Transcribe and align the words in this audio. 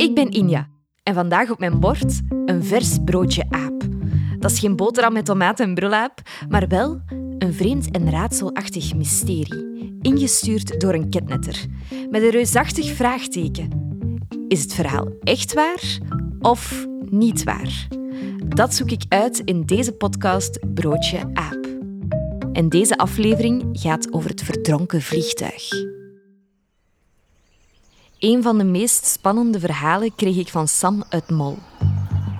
Ik 0.00 0.14
ben 0.14 0.30
Inja 0.30 0.68
en 1.02 1.14
vandaag 1.14 1.50
op 1.50 1.58
mijn 1.58 1.80
bord 1.80 2.20
een 2.44 2.64
vers 2.64 2.98
broodje 3.04 3.44
aap. 3.48 3.82
Dat 4.38 4.50
is 4.50 4.58
geen 4.58 4.76
boterham 4.76 5.12
met 5.12 5.24
tomaat 5.24 5.60
en 5.60 5.74
brulaap, 5.74 6.22
maar 6.48 6.68
wel 6.68 7.00
een 7.38 7.54
vreemd 7.54 7.90
en 7.90 8.10
raadselachtig 8.10 8.94
mysterie, 8.94 9.98
ingestuurd 10.00 10.80
door 10.80 10.94
een 10.94 11.10
ketnetter, 11.10 11.64
met 12.10 12.22
een 12.22 12.30
reusachtig 12.30 12.92
vraagteken. 12.92 13.68
Is 14.48 14.62
het 14.62 14.74
verhaal 14.74 15.08
echt 15.20 15.54
waar 15.54 15.98
of 16.40 16.86
niet 17.10 17.44
waar? 17.44 17.88
Dat 18.48 18.74
zoek 18.74 18.90
ik 18.90 19.02
uit 19.08 19.38
in 19.38 19.64
deze 19.64 19.92
podcast 19.92 20.58
Broodje 20.74 21.30
Aap. 21.32 21.68
En 22.52 22.68
deze 22.68 22.96
aflevering 22.96 23.68
gaat 23.72 24.12
over 24.12 24.30
het 24.30 24.42
verdronken 24.42 25.02
vliegtuig. 25.02 25.68
Een 28.20 28.42
van 28.42 28.58
de 28.58 28.64
meest 28.64 29.06
spannende 29.06 29.60
verhalen 29.60 30.14
kreeg 30.14 30.36
ik 30.36 30.48
van 30.48 30.68
Sam 30.68 31.02
uit 31.08 31.30
Mol. 31.30 31.58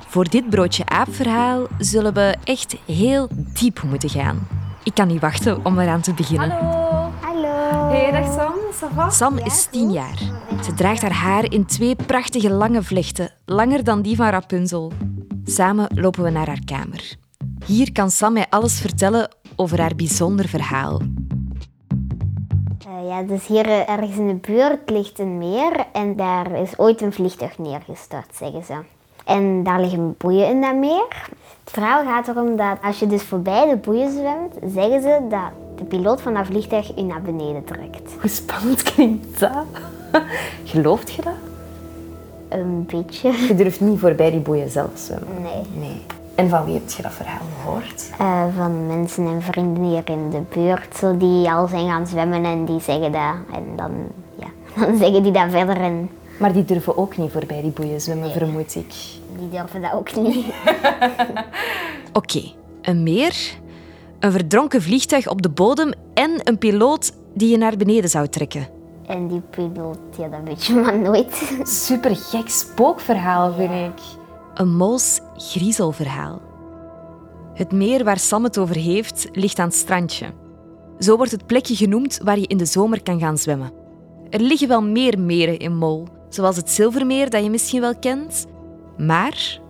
Voor 0.07 0.29
dit 0.29 0.51
broodje 0.51 0.87
aapverhaal 0.87 1.67
zullen 1.79 2.15
we 2.15 2.37
echt 2.45 2.77
heel 2.87 3.29
diep 3.53 3.83
moeten 3.83 4.09
gaan. 4.09 4.49
Ik 4.83 4.95
kan 4.95 5.09
niet 5.09 5.21
wachten 5.21 5.65
om 5.65 5.79
eraan 5.79 6.01
te 6.01 6.15
beginnen. 6.15 6.51
Hallo. 6.51 7.13
Hallo. 7.21 7.89
Hey, 7.89 8.11
dag 8.11 8.35
Sam. 8.35 9.11
Sam 9.11 9.39
is 9.39 9.69
tien 9.71 9.93
jaar. 9.93 10.19
Ze 10.65 10.75
draagt 10.75 11.03
haar 11.03 11.13
haar 11.13 11.53
in 11.53 11.67
twee 11.67 11.97
prachtige 11.97 12.51
lange 12.51 12.83
vlechten, 12.83 13.33
langer 13.45 13.85
dan 13.85 14.03
die 14.03 14.17
van 14.17 14.29
Rapunzel. 14.29 14.93
Samen 15.45 15.91
lopen 15.95 16.23
we 16.23 16.31
naar 16.31 16.47
haar 16.47 16.65
kamer. 16.65 17.17
Hier 17.67 17.93
kan 17.93 18.11
Sam 18.11 18.33
mij 18.33 18.47
alles 18.51 18.81
vertellen 18.81 19.35
over 19.57 19.81
haar 19.81 19.95
bijzonder 19.95 20.49
verhaal. 20.49 21.01
Ja, 23.11 23.23
dus 23.23 23.47
hier 23.47 23.67
uh, 23.67 23.89
ergens 23.89 24.17
in 24.17 24.27
de 24.27 24.35
buurt 24.35 24.91
ligt 24.91 25.19
een 25.19 25.39
meer 25.39 25.87
en 25.93 26.17
daar 26.17 26.61
is 26.61 26.79
ooit 26.79 27.01
een 27.01 27.13
vliegtuig 27.13 27.59
neergestort, 27.59 28.35
zeggen 28.35 28.65
ze. 28.65 28.75
En 29.25 29.63
daar 29.63 29.81
liggen 29.81 30.15
boeien 30.19 30.49
in 30.49 30.61
dat 30.61 30.75
meer. 30.75 31.29
Het 31.65 31.73
verhaal 31.73 32.05
gaat 32.05 32.29
erom 32.29 32.57
dat 32.57 32.77
als 32.83 32.99
je 32.99 33.07
dus 33.07 33.23
voorbij 33.23 33.69
de 33.69 33.77
boeien 33.77 34.11
zwemt, 34.11 34.73
zeggen 34.75 35.03
ze 35.03 35.27
dat 35.29 35.51
de 35.77 35.85
piloot 35.85 36.21
van 36.21 36.35
dat 36.35 36.47
vliegtuig 36.47 36.93
je 36.95 37.03
naar 37.03 37.23
beneden 37.23 37.65
trekt. 37.65 38.13
Hoe 38.21 38.31
spannend 38.31 38.83
klinkt 38.93 39.41
dat? 39.41 39.67
Gelooft 40.65 41.11
je 41.11 41.23
dat? 41.23 41.33
Een 42.49 42.87
beetje. 42.87 43.33
Je 43.33 43.55
durft 43.55 43.81
niet 43.81 43.99
voorbij 43.99 44.31
die 44.31 44.41
boeien 44.41 44.71
zelf 44.71 44.91
zwemmen? 44.95 45.43
Nee. 45.43 45.63
Nee. 45.89 46.20
En 46.41 46.49
van 46.49 46.65
wie 46.65 46.75
heb 46.75 46.91
je 46.91 47.03
dat 47.03 47.13
verhaal 47.13 47.47
gehoord? 47.63 48.11
Uh, 48.21 48.45
van 48.57 48.87
mensen 48.87 49.27
en 49.27 49.43
vrienden 49.43 49.83
hier 49.85 50.03
in 50.05 50.31
de 50.31 50.43
buurt, 50.55 50.97
zo 50.97 51.17
die 51.17 51.51
al 51.51 51.67
zijn 51.67 51.89
gaan 51.89 52.07
zwemmen 52.07 52.45
en 52.45 52.65
die 52.65 52.81
zeggen 52.81 53.13
dat. 53.13 53.35
En 53.53 53.77
dan, 53.77 53.93
ja, 54.39 54.47
dan 54.87 54.97
zeggen 54.97 55.23
die 55.23 55.33
dat 55.33 55.51
verder. 55.51 55.77
En 55.77 56.11
Maar 56.39 56.53
die 56.53 56.65
durven 56.65 56.97
ook 56.97 57.17
niet 57.17 57.33
voorbij 57.33 57.61
die 57.63 57.71
boeien 57.71 58.01
zwemmen, 58.01 58.31
vermoed 58.31 58.75
ik. 58.75 58.95
die 59.39 59.49
durven 59.51 59.83
dat 59.83 59.93
ook 59.93 60.17
niet. 60.17 60.47
Oké, 62.13 62.43
een 62.83 63.03
meer, 63.03 63.37
een 64.19 64.33
verdronken 64.33 64.83
vliegtuig 64.83 65.29
op 65.29 65.43
de 65.43 65.51
bodem 65.51 65.93
en 66.15 66.31
een 66.45 66.59
piloot 66.59 67.13
die 67.35 67.51
je 67.51 67.57
naar 67.57 67.77
beneden 67.77 68.11
zou 68.11 68.29
trekken. 68.29 68.67
En 69.07 69.29
die 69.29 69.43
piloot, 69.51 69.99
ja, 70.19 70.29
dat 70.29 70.41
weet 70.45 70.65
je 70.65 70.75
maar 70.75 70.99
nooit. 70.99 71.53
Super 71.63 72.17
gek 72.17 72.49
spookverhaal, 72.49 73.53
vind 73.53 73.71
ik. 73.71 74.19
Een 74.61 74.77
mols 74.77 75.21
griezelverhaal. 75.37 76.41
Het 77.55 77.73
meer 77.73 78.05
waar 78.05 78.19
Sam 78.19 78.45
het 78.45 78.59
over 78.59 78.77
heeft, 78.77 79.29
ligt 79.33 79.59
aan 79.59 79.67
het 79.67 79.77
strandje. 79.77 80.27
Zo 80.99 81.17
wordt 81.17 81.33
het 81.33 81.47
plekje 81.47 81.77
genoemd 81.77 82.21
waar 82.23 82.39
je 82.39 82.47
in 82.47 82.57
de 82.57 82.65
zomer 82.65 83.03
kan 83.03 83.19
gaan 83.19 83.39
zwemmen. 83.39 83.73
Er 84.31 84.41
liggen 84.41 84.69
wel 84.69 84.83
meer 84.83 85.19
meren 85.19 85.59
in 85.59 85.77
Mol, 85.77 86.09
zoals 86.29 86.57
het 86.57 86.71
Zilvermeer 86.71 87.31
dat 87.31 87.43
je 87.43 87.51
misschien 87.51 87.81
wel 87.81 87.99
kent. 87.99 88.47
Maar 88.97 89.61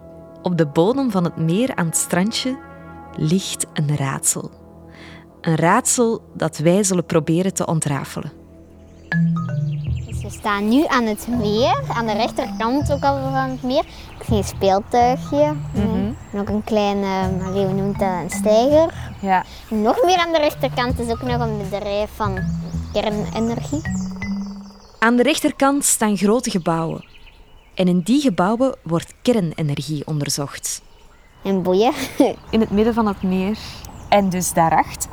op 0.43 0.59
de 0.59 0.67
bodem 0.67 1.11
van 1.11 1.25
het 1.25 1.37
meer 1.37 1.75
aan 1.75 1.87
het 1.87 1.97
strandje 1.97 2.59
ligt 3.17 3.67
een 3.73 3.97
raadsel. 3.97 4.51
Een 5.41 5.57
raadsel 5.57 6.23
dat 6.35 6.59
wij 6.59 6.85
zullen 6.85 7.07
proberen 7.07 7.55
te 7.55 7.67
ontrafelen. 7.67 8.33
We 10.31 10.37
staan 10.37 10.69
nu 10.69 10.85
aan 10.87 11.05
het 11.05 11.27
meer, 11.29 11.83
aan 11.89 12.07
de 12.07 12.13
rechterkant 12.13 12.93
ook 12.93 13.03
al 13.03 13.19
van 13.21 13.51
het 13.51 13.63
meer. 13.63 13.85
Ik 14.19 14.25
zie 14.27 14.37
een 14.37 14.45
speeltuigje. 14.45 15.55
En 15.75 16.17
ook 16.41 16.49
een 16.49 16.65
kleine, 16.65 17.29
hoe 17.43 17.73
noemt 17.73 17.99
dat, 17.99 18.09
een 18.23 18.31
steiger. 18.31 18.95
Ja. 19.21 19.45
Nog 19.69 20.05
meer 20.05 20.19
aan 20.19 20.33
de 20.33 20.39
rechterkant 20.39 20.99
is 20.99 21.09
ook 21.09 21.23
nog 21.23 21.41
een 21.41 21.59
bedrijf 21.71 22.11
van 22.15 22.39
kernenergie. 22.93 23.83
Aan 24.99 25.17
de 25.17 25.23
rechterkant 25.23 25.85
staan 25.85 26.17
grote 26.17 26.51
gebouwen. 26.51 27.05
En 27.75 27.89
in 27.89 28.01
die 28.01 28.21
gebouwen 28.21 28.77
wordt 28.83 29.15
kernenergie 29.23 30.07
onderzocht. 30.07 30.83
En 31.43 31.63
boeien. 31.63 31.93
In 32.51 32.61
het 32.61 32.71
midden 32.71 32.95
van 32.95 33.07
het 33.07 33.23
meer. 33.23 33.59
En 34.09 34.29
dus 34.29 34.53
daarachter? 34.53 35.11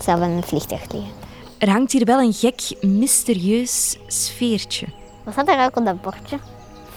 Zou 0.00 0.20
een 0.20 0.42
vliegtuig 0.42 0.92
liggen. 0.92 1.23
Er 1.64 1.70
hangt 1.70 1.92
hier 1.92 2.04
wel 2.04 2.20
een 2.20 2.32
gek, 2.32 2.60
mysterieus 2.80 3.96
sfeertje. 4.06 4.86
Wat 5.22 5.32
staat 5.32 5.48
er 5.48 5.64
ook 5.64 5.76
op 5.76 5.84
dat 5.84 6.02
bordje? 6.02 6.38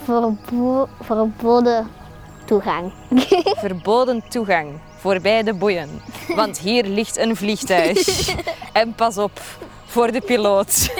Verbo 0.04 0.88
verboden 1.08 1.88
toegang. 2.46 2.92
Verboden 3.58 4.24
toegang. 4.30 4.80
Voorbij 4.98 5.44
de 5.44 5.54
boeien. 5.54 6.02
Want 6.36 6.60
hier 6.60 6.84
ligt 6.84 7.18
een 7.18 7.36
vliegtuig. 7.36 7.98
En 8.74 8.94
pas 8.94 9.18
op 9.18 9.42
voor 9.86 10.12
de 10.12 10.22
piloot. 10.22 10.94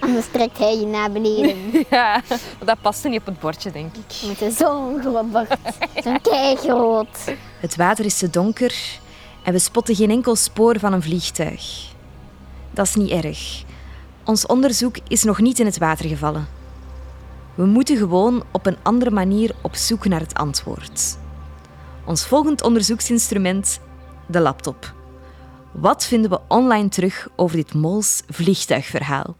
Anders 0.00 0.26
trekt 0.32 0.58
hij 0.58 0.78
je 0.78 0.86
naar 0.86 1.12
beneden. 1.12 1.56
Ja, 1.90 2.22
dat 2.64 2.80
past 2.80 3.04
niet 3.04 3.20
op 3.20 3.26
het 3.26 3.40
bordje, 3.40 3.70
denk 3.70 3.94
ik. 3.96 4.38
Met 4.40 4.54
zo'n 4.54 5.00
groot 5.00 5.30
bord. 5.30 5.56
Zo'n 6.04 6.20
keigroot. 6.20 7.34
Het 7.60 7.76
water 7.76 8.04
is 8.04 8.18
te 8.18 8.30
donker 8.30 8.74
en 9.42 9.52
we 9.52 9.58
spotten 9.58 9.94
geen 9.94 10.10
enkel 10.10 10.36
spoor 10.36 10.78
van 10.78 10.92
een 10.92 11.02
vliegtuig. 11.02 11.91
Dat 12.72 12.86
is 12.86 12.94
niet 12.94 13.10
erg. 13.10 13.64
Ons 14.24 14.46
onderzoek 14.46 14.96
is 15.08 15.22
nog 15.22 15.40
niet 15.40 15.58
in 15.58 15.66
het 15.66 15.78
water 15.78 16.08
gevallen. 16.08 16.46
We 17.54 17.64
moeten 17.64 17.96
gewoon 17.96 18.42
op 18.52 18.66
een 18.66 18.76
andere 18.82 19.10
manier 19.10 19.54
op 19.62 19.74
zoek 19.74 20.06
naar 20.06 20.20
het 20.20 20.34
antwoord. 20.34 21.18
Ons 22.06 22.26
volgend 22.26 22.62
onderzoeksinstrument, 22.62 23.80
de 24.26 24.40
laptop. 24.40 24.94
Wat 25.72 26.04
vinden 26.04 26.30
we 26.30 26.40
online 26.48 26.88
terug 26.88 27.28
over 27.36 27.56
dit 27.56 27.74
Mols 27.74 28.22
vliegtuigverhaal? 28.28 29.36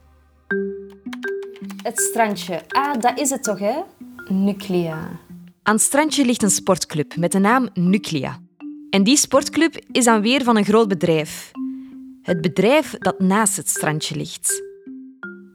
Het 1.82 2.00
strandje. 2.00 2.62
Ah, 2.68 3.00
dat 3.00 3.18
is 3.18 3.30
het 3.30 3.42
toch, 3.42 3.58
hè? 3.58 3.80
Nuclea. 4.28 5.20
Aan 5.62 5.74
het 5.74 5.82
strandje 5.82 6.24
ligt 6.24 6.42
een 6.42 6.50
sportclub 6.50 7.16
met 7.16 7.32
de 7.32 7.38
naam 7.38 7.68
Nuclea. 7.74 8.40
En 8.90 9.02
die 9.02 9.16
sportclub 9.16 9.84
is 9.92 10.04
dan 10.04 10.20
weer 10.20 10.44
van 10.44 10.56
een 10.56 10.64
groot 10.64 10.88
bedrijf. 10.88 11.50
Het 12.22 12.40
bedrijf 12.40 12.94
dat 12.98 13.18
naast 13.18 13.56
het 13.56 13.68
strandje 13.68 14.16
ligt. 14.16 14.62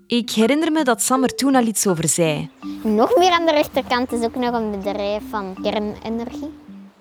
Ik 0.07 0.29
herinner 0.29 0.71
me 0.71 0.83
dat 0.83 1.01
Sam 1.01 1.23
er 1.23 1.35
toen 1.35 1.55
al 1.55 1.65
iets 1.65 1.87
over 1.87 2.07
zei. 2.07 2.49
Nog 2.83 3.17
meer 3.17 3.31
aan 3.31 3.45
de 3.45 3.51
rechterkant 3.51 4.11
is 4.11 4.23
ook 4.23 4.35
nog 4.35 4.53
een 4.53 4.71
bedrijf 4.71 5.23
van 5.29 5.57
kernenergie. 5.61 6.49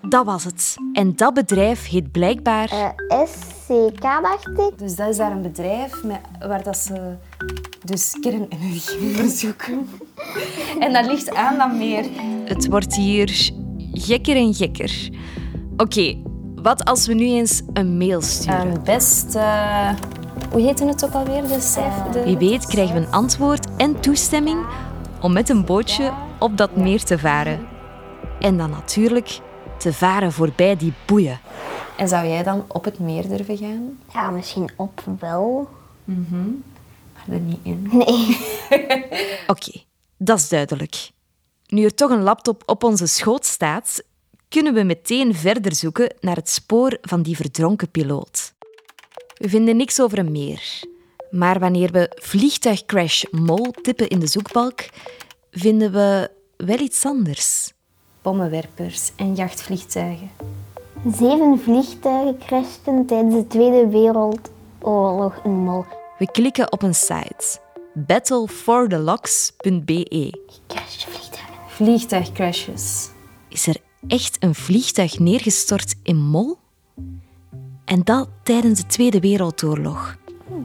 Dat 0.01 0.25
was 0.25 0.43
het. 0.43 0.75
En 0.93 1.15
dat 1.15 1.33
bedrijf 1.33 1.87
heet 1.87 2.11
blijkbaar... 2.11 2.73
Uh, 2.73 3.25
SCK, 3.25 4.01
dacht 4.01 4.47
ik. 4.47 4.77
Dus 4.77 4.95
dat 4.95 5.09
is 5.09 5.17
daar 5.17 5.31
een 5.31 5.41
bedrijf 5.41 6.03
met, 6.03 6.19
waar 6.39 6.63
dat 6.63 6.77
ze 6.77 7.15
dus 7.83 8.17
kernenergie 8.21 8.99
onderzoeken. 9.09 9.89
en 10.79 10.93
dat 10.93 11.05
ligt 11.05 11.33
aan 11.35 11.57
dat 11.57 11.73
meer. 11.73 12.05
Het 12.45 12.67
wordt 12.67 12.95
hier 12.95 13.51
gekker 13.93 14.35
en 14.35 14.53
gekker. 14.53 15.09
Oké, 15.77 16.17
wat 16.67 16.85
als 16.85 17.07
we 17.07 17.13
nu 17.13 17.25
eens 17.25 17.61
een 17.73 17.97
mail 17.97 18.21
sturen? 18.21 18.59
Een 18.59 18.83
best... 18.83 19.33
hoe 20.51 20.61
heette 20.61 20.85
het 20.85 21.05
ook 21.05 21.13
alweer? 21.13 21.47
De 21.47 21.59
cijfer, 21.59 22.11
de... 22.11 22.23
Wie 22.23 22.37
weet 22.37 22.65
krijgen 22.65 22.95
we 22.95 23.01
een 23.01 23.11
antwoord 23.11 23.67
en 23.77 23.99
toestemming 23.99 24.65
om 25.21 25.33
met 25.33 25.49
een 25.49 25.65
bootje 25.65 26.13
op 26.39 26.57
dat 26.57 26.75
meer 26.75 27.03
te 27.03 27.19
varen. 27.19 27.67
En 28.39 28.57
dan 28.57 28.69
natuurlijk 28.69 29.39
te 29.77 29.93
varen 29.93 30.31
voorbij 30.31 30.75
die 30.75 30.93
boeien. 31.05 31.39
En 31.97 32.07
zou 32.07 32.27
jij 32.27 32.43
dan 32.43 32.65
op 32.67 32.83
het 32.83 32.99
meer 32.99 33.27
durven 33.27 33.57
gaan? 33.57 33.99
Ja, 34.13 34.29
misschien 34.29 34.69
op 34.75 35.03
wel. 35.19 35.69
Maar 36.05 37.35
er 37.35 37.39
niet 37.39 37.59
in. 37.63 37.89
Nee. 37.91 38.37
Oké, 39.53 39.83
dat 40.17 40.37
is 40.37 40.49
duidelijk. 40.49 41.11
Nu 41.67 41.83
er 41.83 41.95
toch 41.95 42.09
een 42.09 42.23
laptop 42.23 42.63
op 42.65 42.83
onze 42.83 43.07
schoot 43.07 43.45
staat, 43.45 44.03
kunnen 44.49 44.73
we 44.73 44.83
meteen 44.83 45.35
verder 45.35 45.75
zoeken 45.75 46.15
naar 46.19 46.35
het 46.35 46.49
spoor 46.49 46.97
van 47.01 47.21
die 47.21 47.35
verdronken 47.35 47.89
piloot. 47.89 48.53
We 49.33 49.49
vinden 49.49 49.77
niks 49.77 50.01
over 50.01 50.17
een 50.17 50.31
meer. 50.31 50.85
Maar 51.31 51.59
wanneer 51.59 51.91
we 51.91 52.11
vliegtuigcrash 52.15 53.23
mol 53.31 53.71
tippen 53.81 54.07
in 54.07 54.19
de 54.19 54.27
zoekbalk, 54.27 54.85
vinden 55.51 55.91
we 55.91 56.31
wel 56.57 56.79
iets 56.79 57.05
anders. 57.05 57.73
Bommenwerpers 58.21 59.11
en 59.15 59.35
jachtvliegtuigen. 59.35 60.31
Zeven 61.11 61.59
vliegtuigen 61.59 62.37
crashten 62.37 63.05
tijdens 63.05 63.35
de 63.35 63.47
Tweede 63.47 63.87
Wereldoorlog 63.87 65.39
in 65.43 65.51
Mol. 65.51 65.85
We 66.17 66.31
klikken 66.31 66.71
op 66.71 66.81
een 66.81 66.95
site 66.95 67.59
battleforthelocks.be. 67.93 70.39
Vliegtuigcrashes. 71.67 73.09
Is 73.49 73.67
er 73.67 73.75
echt 74.07 74.43
een 74.43 74.55
vliegtuig 74.55 75.19
neergestort 75.19 75.95
in 76.03 76.15
Mol? 76.15 76.57
En 77.85 78.03
dat 78.03 78.29
tijdens 78.43 78.79
de 78.79 78.85
Tweede 78.85 79.19
Wereldoorlog. 79.19 80.17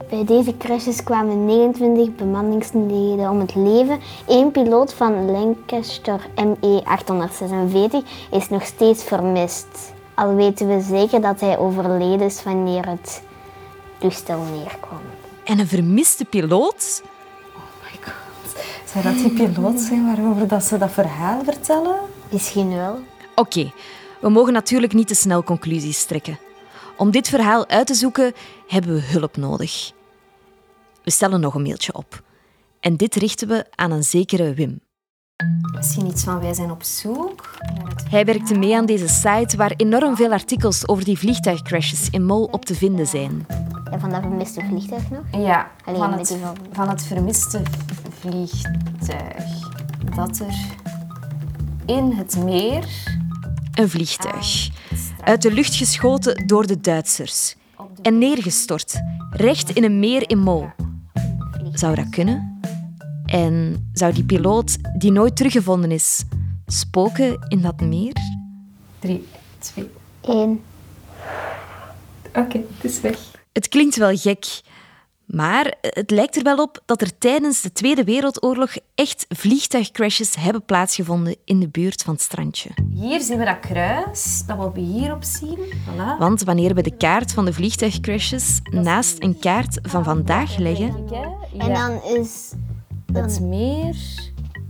Bij 0.09 0.25
deze 0.25 0.57
crashes 0.57 1.03
kwamen 1.03 1.45
29 1.45 2.15
bemanningsleden 2.15 3.29
om 3.29 3.39
het 3.39 3.55
leven. 3.55 3.99
Eén 4.27 4.51
piloot 4.51 4.93
van 4.93 5.31
Lancaster 5.31 6.29
ME-846 6.35 8.07
is 8.31 8.49
nog 8.49 8.65
steeds 8.65 9.03
vermist. 9.03 9.93
Al 10.13 10.35
weten 10.35 10.67
we 10.67 10.81
zeker 10.81 11.21
dat 11.21 11.39
hij 11.39 11.57
overleden 11.57 12.21
is 12.21 12.43
wanneer 12.43 12.87
het 12.87 13.23
toestel 13.97 14.41
neerkwam. 14.41 15.01
En 15.43 15.59
een 15.59 15.67
vermiste 15.67 16.25
piloot? 16.25 17.03
Zou 18.85 19.03
dat 19.03 19.15
die 19.15 19.33
piloot 19.33 19.79
zijn 19.79 20.05
waarover 20.05 20.47
dat 20.47 20.63
ze 20.63 20.77
dat 20.77 20.91
verhaal 20.91 21.43
vertellen? 21.43 21.99
Misschien 22.29 22.75
wel. 22.75 22.99
Oké, 23.35 23.71
we 24.21 24.29
mogen 24.29 24.53
natuurlijk 24.53 24.93
niet 24.93 25.07
te 25.07 25.15
snel 25.15 25.43
conclusies 25.43 26.05
trekken. 26.05 26.39
Om 26.97 27.11
dit 27.11 27.29
verhaal 27.29 27.67
uit 27.67 27.87
te 27.87 27.93
zoeken 27.93 28.33
hebben 28.67 28.93
we 28.93 29.01
hulp 29.01 29.37
nodig. 29.37 29.91
We 31.03 31.11
stellen 31.11 31.39
nog 31.39 31.53
een 31.55 31.61
mailtje 31.61 31.93
op. 31.93 32.23
En 32.79 32.97
dit 32.97 33.15
richten 33.15 33.47
we 33.47 33.65
aan 33.75 33.91
een 33.91 34.03
zekere 34.03 34.53
Wim. 34.53 34.79
Misschien 35.75 36.05
iets 36.07 36.23
van 36.23 36.39
wij 36.39 36.53
zijn 36.53 36.71
op 36.71 36.83
zoek 36.83 37.49
Hij 38.09 38.25
werkte 38.25 38.57
mee 38.57 38.75
aan 38.77 38.85
deze 38.85 39.07
site 39.07 39.57
waar 39.57 39.71
enorm 39.77 40.15
veel 40.15 40.31
artikels 40.31 40.87
over 40.87 41.03
die 41.05 41.17
vliegtuigcrashes 41.19 42.09
in 42.09 42.25
Mol 42.25 42.43
op 42.51 42.65
te 42.65 42.75
vinden 42.75 43.07
zijn. 43.07 43.45
En 43.91 43.99
van 43.99 44.09
dat 44.09 44.21
vermiste 44.21 44.61
vliegtuig 44.69 45.09
nog? 45.09 45.21
Ja, 45.45 45.71
Alleen 45.85 45.99
van 45.99 46.13
het, 46.13 46.37
van- 46.41 46.57
van 46.71 46.89
het 46.89 47.03
vermiste 47.05 47.61
vliegtuig. 48.19 49.71
Dat 50.15 50.39
er 50.39 50.55
in 51.85 52.11
het 52.11 52.37
meer 52.43 52.85
Een 53.73 53.89
vliegtuig. 53.89 54.69
Uit 55.23 55.41
de 55.41 55.51
lucht 55.51 55.75
geschoten 55.75 56.47
door 56.47 56.67
de 56.67 56.79
Duitsers. 56.79 57.55
En 58.01 58.17
neergestort, 58.17 59.01
recht 59.31 59.69
in 59.69 59.83
een 59.83 59.99
meer 59.99 60.29
in 60.29 60.39
Mol. 60.39 60.69
Zou 61.71 61.95
dat 61.95 62.09
kunnen? 62.09 62.59
En 63.25 63.89
zou 63.93 64.13
die 64.13 64.23
piloot, 64.23 64.77
die 64.97 65.11
nooit 65.11 65.35
teruggevonden 65.35 65.91
is, 65.91 66.23
spoken 66.65 67.45
in 67.47 67.61
dat 67.61 67.81
meer? 67.81 68.13
Drie, 68.99 69.27
twee. 69.59 69.89
Eén. 70.21 70.61
Oké, 72.33 72.57
het 72.75 72.91
is 72.91 73.01
weg. 73.01 73.19
Het 73.51 73.67
klinkt 73.67 73.95
wel 73.95 74.17
gek, 74.17 74.61
maar 75.25 75.73
het 75.81 76.11
lijkt 76.11 76.35
er 76.35 76.43
wel 76.43 76.57
op 76.57 76.81
dat 76.85 77.01
er 77.01 77.17
tijdens 77.17 77.61
de 77.61 77.71
Tweede 77.71 78.03
Wereldoorlog 78.03 78.75
echt 78.95 79.25
vliegtuigcrashes 79.29 80.35
hebben 80.35 80.65
plaatsgevonden 80.65 81.35
in 81.45 81.59
de 81.59 81.67
buurt 81.67 82.01
van 82.01 82.13
het 82.13 82.23
strandje. 82.23 82.69
Hier 82.93 83.21
zien 83.21 83.37
we 83.37 83.45
dat 83.45 83.59
kruis, 83.59 84.43
dat 84.47 84.73
we 84.73 84.79
hierop 84.79 85.23
zien. 85.23 85.57
Voilà. 85.57 86.17
Want 86.19 86.43
wanneer 86.43 86.75
we 86.75 86.81
de 86.81 86.97
kaart 86.97 87.33
van 87.33 87.45
de 87.45 87.53
vliegtuigcrashes 87.53 88.59
naast 88.63 89.23
een 89.23 89.39
kaart 89.39 89.79
van 89.81 90.03
vandaag 90.03 90.57
leggen, 90.57 90.95
En 91.57 91.73
dan 91.73 92.03
is... 92.17 92.51
het 93.13 93.39
meer... 93.41 93.95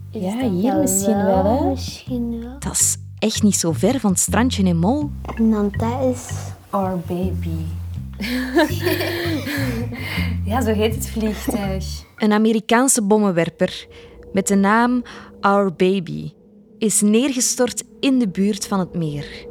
Ja, 0.10 0.50
hier 0.50 0.76
misschien 0.76 1.26
wel, 1.26 1.46
hè? 1.46 1.70
Misschien 1.70 2.40
wel. 2.42 2.60
dat 2.60 2.74
is 2.74 2.98
echt 3.20 3.44
niet 3.44 3.56
zo 3.56 3.72
ver 3.72 4.00
van 4.00 4.12
het 4.12 4.20
strandje 4.20 4.64
in 4.64 4.78
Mol. 4.78 5.12
En 5.36 5.52
dan 5.52 5.74
dat 5.78 6.16
is... 6.16 6.30
Our 6.70 6.98
baby. 7.08 7.83
ja, 10.52 10.62
zo 10.62 10.74
heet 10.74 10.96
het 10.96 11.10
vliegtuig. 11.10 11.86
Een 12.18 12.34
Amerikaanse 12.34 13.02
bommenwerper 13.02 13.88
met 14.34 14.48
de 14.48 14.56
naam 14.56 15.04
Our 15.42 15.74
Baby 15.74 16.32
is 16.78 17.02
neergestort 17.02 17.84
in 18.00 18.20
de 18.20 18.28
buurt 18.28 18.68
van 18.68 18.80
het 18.80 18.96
meer. 18.96 19.48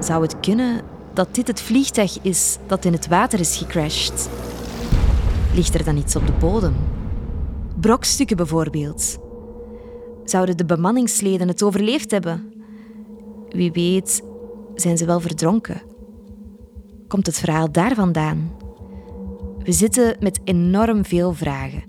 Zou 0.00 0.22
het 0.22 0.40
kunnen 0.40 0.80
dat 1.14 1.34
dit 1.34 1.46
het 1.46 1.60
vliegtuig 1.60 2.18
is 2.22 2.58
dat 2.66 2.84
in 2.84 2.92
het 2.92 3.08
water 3.08 3.40
is 3.40 3.56
gecrashed? 3.56 4.28
Ligt 5.54 5.74
er 5.74 5.84
dan 5.84 5.96
iets 5.96 6.16
op 6.16 6.26
de 6.26 6.32
bodem? 6.32 6.74
Brokstukken 7.80 8.36
bijvoorbeeld. 8.36 9.18
Zouden 10.24 10.56
de 10.56 10.64
bemanningsleden 10.64 11.48
het 11.48 11.62
overleefd 11.62 12.10
hebben? 12.10 12.52
Wie 13.48 13.72
weet, 13.72 14.22
zijn 14.74 14.96
ze 14.96 15.04
wel 15.04 15.20
verdronken? 15.20 15.82
Komt 17.16 17.28
het 17.28 17.38
verhaal 17.38 17.70
daar 17.70 17.94
vandaan? 17.94 18.52
We 19.62 19.72
zitten 19.72 20.16
met 20.20 20.40
enorm 20.44 21.04
veel 21.04 21.32
vragen. 21.32 21.82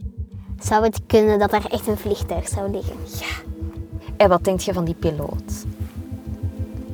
Zou 0.60 0.84
het 0.84 1.00
kunnen 1.08 1.40
dat 1.40 1.54
er 1.54 1.66
echt 1.66 1.88
een 1.88 1.98
vliegtuig 1.98 2.48
zou 2.48 2.72
liggen? 2.72 2.96
En 4.18 4.30
wat 4.30 4.44
denk 4.44 4.60
je 4.60 4.74
van 4.74 4.86
die 4.86 4.94
piloot? 4.94 5.66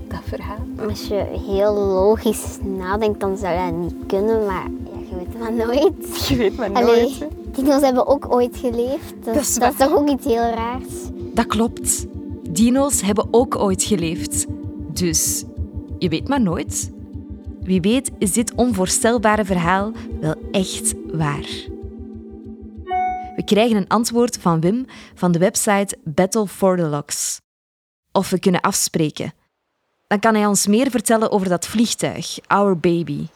Dat 0.07 0.19
verhaal? 0.24 0.57
Als 0.89 1.07
je 1.07 1.41
heel 1.47 1.74
logisch 1.74 2.57
nadenkt, 2.77 3.19
dan 3.19 3.38
zou 3.38 3.57
dat 3.57 3.80
niet 3.80 3.95
kunnen, 4.07 4.45
maar 4.45 4.68
ja, 4.83 5.00
je 5.09 5.15
weet 5.15 5.39
maar 5.39 5.53
nooit. 5.53 6.18
Je 6.27 6.35
weet 6.35 6.57
maar 6.57 6.71
Allee, 6.71 7.18
dino's 7.51 7.81
hebben 7.81 8.07
ook 8.07 8.33
ooit 8.33 8.57
geleefd. 8.57 9.13
Dat, 9.24 9.33
Dat 9.33 9.44
is 9.44 9.56
dat 9.56 9.71
is 9.71 9.77
toch 9.77 9.95
ook 9.95 10.09
iets 10.09 10.25
heel 10.25 10.50
raars? 10.50 10.94
Dat 11.33 11.45
klopt. 11.45 12.06
Dino's 12.50 13.01
hebben 13.01 13.27
ook 13.31 13.56
ooit 13.56 13.83
geleefd. 13.83 14.45
Dus 14.94 15.44
je 15.97 16.09
weet 16.09 16.27
maar 16.27 16.41
nooit. 16.41 16.91
Wie 17.63 17.81
weet 17.81 18.12
is 18.18 18.31
dit 18.31 18.54
onvoorstelbare 18.56 19.45
verhaal 19.45 19.92
wel 20.21 20.36
echt 20.51 20.94
waar. 21.12 21.48
We 23.36 23.44
krijgen 23.45 23.77
een 23.77 23.88
antwoord 23.88 24.38
van 24.42 24.60
Wim 24.60 24.86
van 25.15 25.31
de 25.31 25.39
website 25.39 25.98
Battle 26.04 26.48
for 26.48 26.77
the 26.77 26.83
Locks. 26.83 27.42
Of 28.12 28.30
we 28.30 28.39
kunnen 28.39 28.62
afspreken. 28.62 29.33
Dan 30.07 30.19
kan 30.19 30.36
hij 30.36 30.45
ons 30.45 30.68
meer 30.68 30.89
vertellen 30.89 31.31
over 31.31 31.50
dat 31.50 31.68
vliegtuig, 31.68 32.38
Our 32.48 32.77
Baby. 32.77 33.27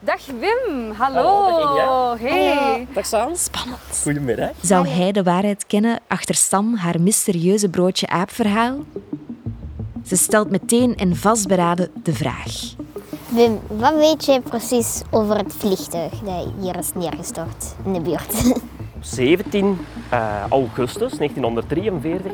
Dag 0.00 0.26
Wim, 0.26 0.90
hallo. 0.90 1.22
Hallo, 1.22 1.76
dag 1.76 2.18
Hey. 2.18 2.86
Dag 2.94 3.06
Sam. 3.06 3.34
Spannend. 3.34 3.80
Goedemiddag. 4.02 4.50
Zou 4.60 4.88
hij 4.88 5.12
de 5.12 5.22
waarheid 5.22 5.66
kennen 5.66 6.00
achter 6.08 6.34
Sam 6.34 6.74
haar 6.74 7.00
mysterieuze 7.00 7.68
broodje 7.68 8.06
aapverhaal? 8.06 8.84
Ze 10.04 10.16
stelt 10.16 10.50
meteen 10.50 10.96
en 10.96 11.16
vastberaden 11.16 11.90
de 12.02 12.12
vraag. 12.12 12.74
Wim, 13.28 13.58
wat 13.66 13.94
weet 13.94 14.24
jij 14.24 14.40
precies 14.40 15.02
over 15.10 15.36
het 15.36 15.54
vliegtuig 15.54 16.12
dat 16.12 16.48
hier 16.60 16.78
is 16.78 16.92
neergestort 16.94 17.74
in 17.84 17.92
de 17.92 18.00
buurt? 18.00 18.34
17 19.00 19.78
eh, 20.08 20.44
augustus 20.48 21.16
1943 21.16 22.32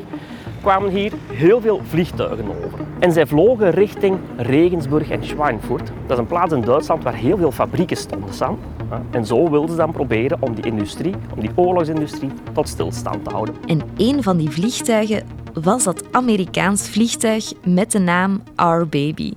kwamen 0.61 0.91
hier 0.91 1.13
heel 1.31 1.61
veel 1.61 1.81
vliegtuigen 1.87 2.47
over. 2.47 2.79
En 2.99 3.11
zij 3.11 3.25
vlogen 3.25 3.69
richting 3.69 4.17
Regensburg 4.37 5.09
en 5.09 5.25
Schweinfurt. 5.25 5.87
Dat 5.87 6.11
is 6.11 6.17
een 6.17 6.27
plaats 6.27 6.53
in 6.53 6.61
Duitsland 6.61 7.03
waar 7.03 7.13
heel 7.13 7.37
veel 7.37 7.51
fabrieken 7.51 7.97
stonden, 7.97 8.33
Sam. 8.33 8.57
Ja, 8.89 9.01
En 9.11 9.25
zo 9.25 9.49
wilden 9.49 9.69
ze 9.69 9.75
dan 9.75 9.91
proberen 9.91 10.37
om 10.41 10.55
die 10.55 10.65
industrie, 10.65 11.15
om 11.33 11.39
die 11.39 11.51
oorlogsindustrie, 11.55 12.29
tot 12.53 12.67
stilstand 12.67 13.23
te 13.23 13.29
houden. 13.29 13.55
En 13.65 13.81
een 13.97 14.23
van 14.23 14.37
die 14.37 14.49
vliegtuigen 14.49 15.23
was 15.53 15.83
dat 15.83 16.03
Amerikaans 16.11 16.89
vliegtuig 16.89 17.53
met 17.65 17.91
de 17.91 17.99
naam 17.99 18.43
Our 18.55 18.87
Baby. 18.87 19.33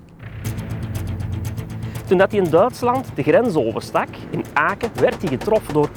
Toen 2.06 2.18
dat 2.18 2.30
hij 2.30 2.40
in 2.40 2.50
Duitsland 2.50 3.06
de 3.14 3.22
grens 3.22 3.54
overstak, 3.54 4.08
in 4.30 4.44
Aken, 4.52 4.90
werd 4.94 5.22
hij 5.22 5.30
getroffen 5.30 5.74
door 5.74 5.88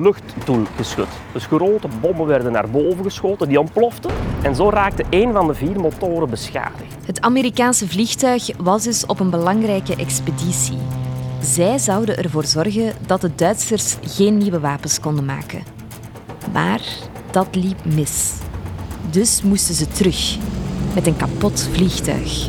luchtdoelgeschut. 0.00 1.08
Dus 1.32 1.46
grote 1.46 1.88
bommen 2.00 2.26
werden 2.26 2.52
naar 2.52 2.70
boven 2.70 3.04
geschoten, 3.04 3.48
die 3.48 3.60
ontploften. 3.60 4.10
En 4.42 4.54
zo 4.54 4.70
raakte 4.70 5.04
één 5.08 5.32
van 5.32 5.46
de 5.46 5.54
vier 5.54 5.80
motoren 5.80 6.30
beschadigd. 6.30 6.94
Het 7.06 7.20
Amerikaanse 7.20 7.88
vliegtuig 7.88 8.56
was 8.56 8.84
dus 8.84 9.06
op 9.06 9.20
een 9.20 9.30
belangrijke 9.30 9.96
expeditie. 9.96 10.78
Zij 11.40 11.78
zouden 11.78 12.16
ervoor 12.16 12.44
zorgen 12.44 12.92
dat 13.06 13.20
de 13.20 13.34
Duitsers 13.34 13.96
geen 14.02 14.38
nieuwe 14.38 14.60
wapens 14.60 15.00
konden 15.00 15.24
maken. 15.24 15.62
Maar 16.52 16.80
dat 17.30 17.54
liep 17.54 17.84
mis. 17.84 18.32
Dus 19.10 19.42
moesten 19.42 19.74
ze 19.74 19.88
terug 19.88 20.36
met 20.94 21.06
een 21.06 21.16
kapot 21.16 21.68
vliegtuig. 21.72 22.48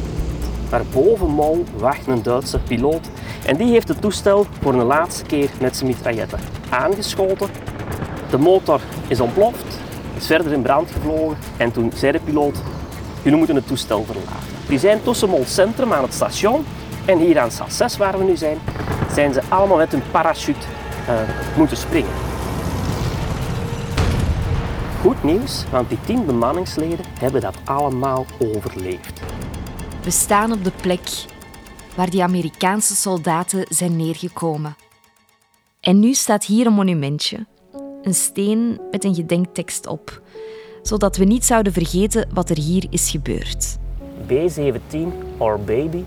Maar 0.69 0.81
boven 0.93 1.29
Mol 1.29 1.63
wacht 1.77 2.07
een 2.07 2.23
Duitse 2.23 2.59
piloot 2.59 3.09
en 3.45 3.57
die 3.57 3.71
heeft 3.71 3.87
het 3.87 4.01
toestel 4.01 4.45
voor 4.61 4.73
een 4.73 4.85
laatste 4.85 5.23
keer 5.23 5.49
met 5.59 5.77
zijn 5.77 5.89
mitrailletten 5.89 6.39
aangeschoten. 6.69 7.49
De 8.29 8.37
motor 8.37 8.81
is 9.07 9.19
ontploft, 9.19 9.79
is 10.17 10.25
verder 10.25 10.51
in 10.51 10.61
brand 10.61 10.91
gevlogen 10.91 11.37
en 11.57 11.71
toen 11.71 11.91
zei 11.95 12.11
de 12.11 12.19
piloot, 12.19 12.57
jullie 13.21 13.37
moeten 13.37 13.55
het 13.55 13.67
toestel 13.67 14.03
verlaten. 14.03 14.47
Die 14.67 14.79
zijn 14.79 15.03
tussen 15.03 15.29
Mol 15.29 15.45
Centrum 15.45 15.93
aan 15.93 16.03
het 16.03 16.13
station 16.13 16.65
en 17.05 17.17
hier 17.17 17.39
aan 17.39 17.51
stad 17.51 17.73
6 17.73 17.97
waar 17.97 18.17
we 18.17 18.23
nu 18.23 18.37
zijn, 18.37 18.57
zijn 19.13 19.33
ze 19.33 19.41
allemaal 19.49 19.77
met 19.77 19.91
hun 19.91 20.03
parachute 20.11 20.65
eh, 21.07 21.15
moeten 21.57 21.77
springen. 21.77 22.30
Goed 25.01 25.23
nieuws, 25.23 25.63
want 25.71 25.89
die 25.89 25.97
tien 26.05 26.25
bemanningsleden 26.25 27.05
hebben 27.19 27.41
dat 27.41 27.57
allemaal 27.63 28.25
overleefd. 28.39 29.21
We 30.03 30.11
staan 30.11 30.51
op 30.51 30.63
de 30.63 30.71
plek 30.81 31.25
waar 31.95 32.09
die 32.09 32.23
Amerikaanse 32.23 32.95
soldaten 32.95 33.65
zijn 33.69 33.95
neergekomen. 33.95 34.75
En 35.79 35.99
nu 35.99 36.13
staat 36.13 36.45
hier 36.45 36.65
een 36.65 36.73
monumentje. 36.73 37.45
Een 38.01 38.13
steen 38.13 38.79
met 38.91 39.03
een 39.03 39.15
gedenktekst 39.15 39.87
op. 39.87 40.21
zodat 40.81 41.17
we 41.17 41.23
niet 41.23 41.45
zouden 41.45 41.73
vergeten 41.73 42.29
wat 42.33 42.49
er 42.49 42.57
hier 42.57 42.85
is 42.89 43.09
gebeurd. 43.09 43.77
B-17, 44.27 44.97
Our 45.37 45.59
Baby, 45.59 46.03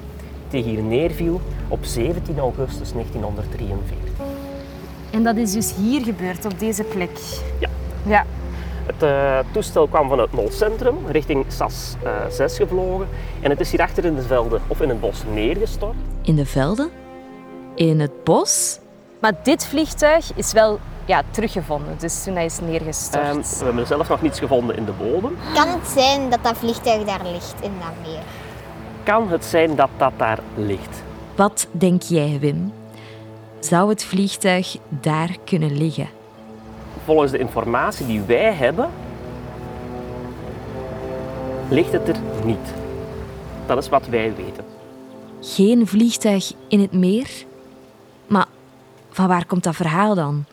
die 0.50 0.62
hier 0.62 0.82
neerviel 0.82 1.40
op 1.68 1.84
17 1.84 2.38
augustus 2.38 2.92
1943. 2.92 3.98
En 5.10 5.22
dat 5.22 5.36
is 5.36 5.52
dus 5.52 5.74
hier 5.74 6.02
gebeurd, 6.02 6.44
op 6.44 6.58
deze 6.58 6.82
plek. 6.82 7.18
Ja. 7.60 7.68
Ja. 8.06 8.26
Het 8.86 9.02
eh, 9.02 9.38
toestel 9.52 9.86
kwam 9.86 10.08
van 10.08 10.18
het 10.18 10.32
Molcentrum 10.32 10.96
richting 11.06 11.44
SAS 11.48 11.94
eh 12.02 12.10
6 12.30 12.56
gevlogen 12.56 13.08
en 13.40 13.50
het 13.50 13.60
is 13.60 13.70
hier 13.70 13.80
achter 13.80 14.04
in 14.04 14.14
de 14.14 14.22
velden 14.22 14.62
of 14.66 14.80
in 14.80 14.88
het 14.88 15.00
bos 15.00 15.22
neergestort. 15.32 15.94
In 16.22 16.34
de 16.34 16.46
velden? 16.46 16.90
In 17.74 18.00
het 18.00 18.24
bos? 18.24 18.78
Maar 19.20 19.32
dit 19.42 19.66
vliegtuig 19.66 20.34
is 20.34 20.52
wel 20.52 20.78
ja, 21.04 21.22
teruggevonden, 21.30 21.94
dus 21.98 22.24
toen 22.24 22.34
hij 22.34 22.44
is 22.44 22.60
neergestort. 22.60 23.24
Ehm, 23.24 23.40
we 23.58 23.64
hebben 23.64 23.86
zelf 23.86 24.08
nog 24.08 24.22
niets 24.22 24.38
gevonden 24.38 24.76
in 24.76 24.84
de 24.84 24.92
bodem. 24.92 25.36
Kan 25.54 25.68
het 25.68 25.88
zijn 25.88 26.30
dat 26.30 26.38
dat 26.42 26.56
vliegtuig 26.56 27.04
daar 27.04 27.22
ligt 27.32 27.54
in 27.60 27.72
dat 27.78 28.10
meer? 28.10 28.22
Kan 29.02 29.28
het 29.28 29.44
zijn 29.44 29.74
dat 29.76 29.90
dat 29.96 30.12
daar 30.16 30.38
ligt? 30.54 31.02
Wat 31.36 31.68
denk 31.70 32.02
jij, 32.02 32.38
Wim? 32.40 32.72
Zou 33.58 33.88
het 33.88 34.04
vliegtuig 34.04 34.76
daar 34.88 35.36
kunnen 35.44 35.76
liggen? 35.76 36.08
Volgens 37.04 37.30
de 37.30 37.38
informatie 37.38 38.06
die 38.06 38.20
wij 38.20 38.52
hebben, 38.52 38.90
ligt 41.68 41.92
het 41.92 42.08
er 42.08 42.16
niet. 42.44 42.75
Dat 43.66 43.78
is 43.78 43.88
wat 43.88 44.06
wij 44.06 44.34
weten. 44.37 44.64
Geen 45.40 45.87
vliegtuig 45.87 46.52
in 46.68 46.80
het 46.80 46.92
meer? 46.92 47.30
Maar 48.26 48.46
van 49.11 49.28
waar 49.28 49.46
komt 49.46 49.64
dat 49.64 49.76
verhaal 49.76 50.14
dan? 50.14 50.44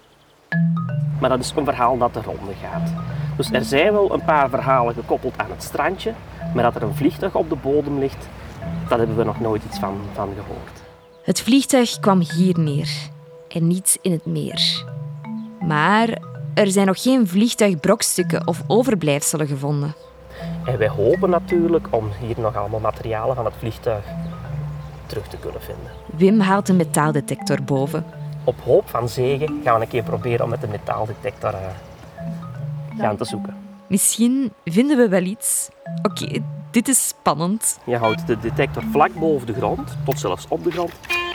Maar 1.20 1.30
dat 1.30 1.40
is 1.40 1.54
een 1.56 1.66
verhaal 1.66 1.98
dat 1.98 2.14
de 2.14 2.22
ronde 2.22 2.54
gaat. 2.62 2.94
Dus 3.38 3.52
er 3.52 3.64
zijn 3.64 3.92
wel 3.92 4.14
een 4.14 4.26
paar 4.26 4.50
verhalen 4.50 4.94
gekoppeld 4.94 5.38
aan 5.38 5.52
het 5.52 5.64
strandje, 5.64 6.14
maar 6.54 6.64
dat 6.64 6.76
er 6.76 6.84
een 6.84 6.96
vliegtuig 6.96 7.36
op 7.36 7.50
de 7.50 7.56
bodem 7.56 8.00
ligt, 8.00 8.28
daar 8.90 8.98
hebben 8.98 9.18
we 9.18 9.24
nog 9.24 9.40
nooit 9.40 9.64
iets 9.66 9.80
van, 9.80 9.98
van 10.14 10.30
gehoord. 10.36 10.82
Het 11.24 11.42
vliegtuig 11.42 12.00
kwam 12.00 12.20
hier 12.20 12.60
neer 12.60 12.90
en 13.48 13.68
niet 13.68 14.00
in 14.02 14.12
het 14.12 14.26
meer. 14.26 14.86
Maar 15.60 16.18
er 16.54 16.72
zijn 16.72 16.88
nog 16.88 17.02
geen 17.02 17.28
vliegtuigbrokstukken 17.28 18.48
of 18.48 18.64
overblijfselen 18.68 19.48
gevonden. 19.48 19.94
En 20.66 20.78
wij 20.78 20.88
hopen 20.88 21.30
natuurlijk 21.30 21.88
om 21.90 22.10
hier 22.20 22.40
nog 22.40 22.56
allemaal 22.56 22.80
materialen 22.80 23.36
van 23.36 23.46
het 23.46 23.54
vliegtuig 23.58 24.04
terug 25.06 25.28
te 25.28 25.38
kunnen 25.38 25.62
vinden. 25.62 25.92
Wim 26.16 26.40
haalt 26.40 26.70
een 26.70 26.76
metaaldetector 26.76 27.64
boven. 27.64 28.06
Op 28.44 28.56
hoop 28.64 28.90
van 28.90 29.10
zegen 29.10 29.62
gaan 29.64 29.76
we 29.76 29.82
een 29.82 29.88
keer 29.88 30.04
proberen 30.04 30.44
om 30.44 30.50
met 30.50 30.62
de 30.62 30.68
metaaldetector 30.68 31.54
eh, 31.54 31.60
gaan 32.98 33.18
te 33.18 33.26
zoeken. 33.26 33.56
Misschien 33.88 34.52
vinden 34.66 34.98
we 34.98 35.08
wel 35.10 35.24
iets. 35.24 35.70
Oké, 36.04 36.28
dit 36.72 36.88
is 36.88 37.08
spannend. 37.08 37.80
Je 37.86 37.98
houdt 37.98 38.28
de 38.28 38.40
detector 38.40 38.84
vlak 38.92 39.14
boven 39.14 39.48
de 39.48 39.54
grond, 39.54 39.98
tot 40.06 40.20
zelfs 40.20 40.46
op 40.48 40.64
de 40.64 40.72
grond. 40.72 40.92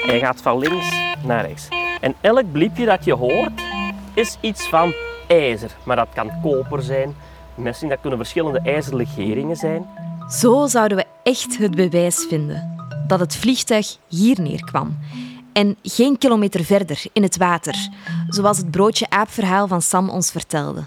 En 0.06 0.14
je 0.14 0.20
gaat 0.20 0.42
van 0.42 0.58
links 0.58 0.96
naar 1.24 1.46
rechts. 1.46 1.68
En 2.00 2.14
elk 2.20 2.52
bliepje 2.52 2.84
dat 2.84 3.04
je 3.04 3.14
hoort, 3.14 3.65
is 4.16 4.36
iets 4.40 4.68
van 4.68 4.94
ijzer. 5.26 5.70
Maar 5.82 5.96
dat 5.96 6.08
kan 6.14 6.40
koper 6.42 6.82
zijn, 6.82 7.16
messing, 7.54 7.90
dat 7.90 8.00
kunnen 8.00 8.18
verschillende 8.18 8.60
ijzerlegeringen 8.60 9.56
zijn. 9.56 9.86
Zo 10.28 10.66
zouden 10.66 10.96
we 10.96 11.04
echt 11.22 11.58
het 11.58 11.74
bewijs 11.74 12.26
vinden 12.28 12.76
dat 13.06 13.20
het 13.20 13.36
vliegtuig 13.36 13.96
hier 14.08 14.40
neerkwam. 14.40 14.98
En 15.52 15.76
geen 15.82 16.18
kilometer 16.18 16.64
verder, 16.64 17.04
in 17.12 17.22
het 17.22 17.36
water, 17.36 17.74
zoals 18.28 18.56
het 18.56 18.70
broodje 18.70 19.06
aapverhaal 19.10 19.68
van 19.68 19.82
Sam 19.82 20.08
ons 20.08 20.30
vertelde. 20.30 20.84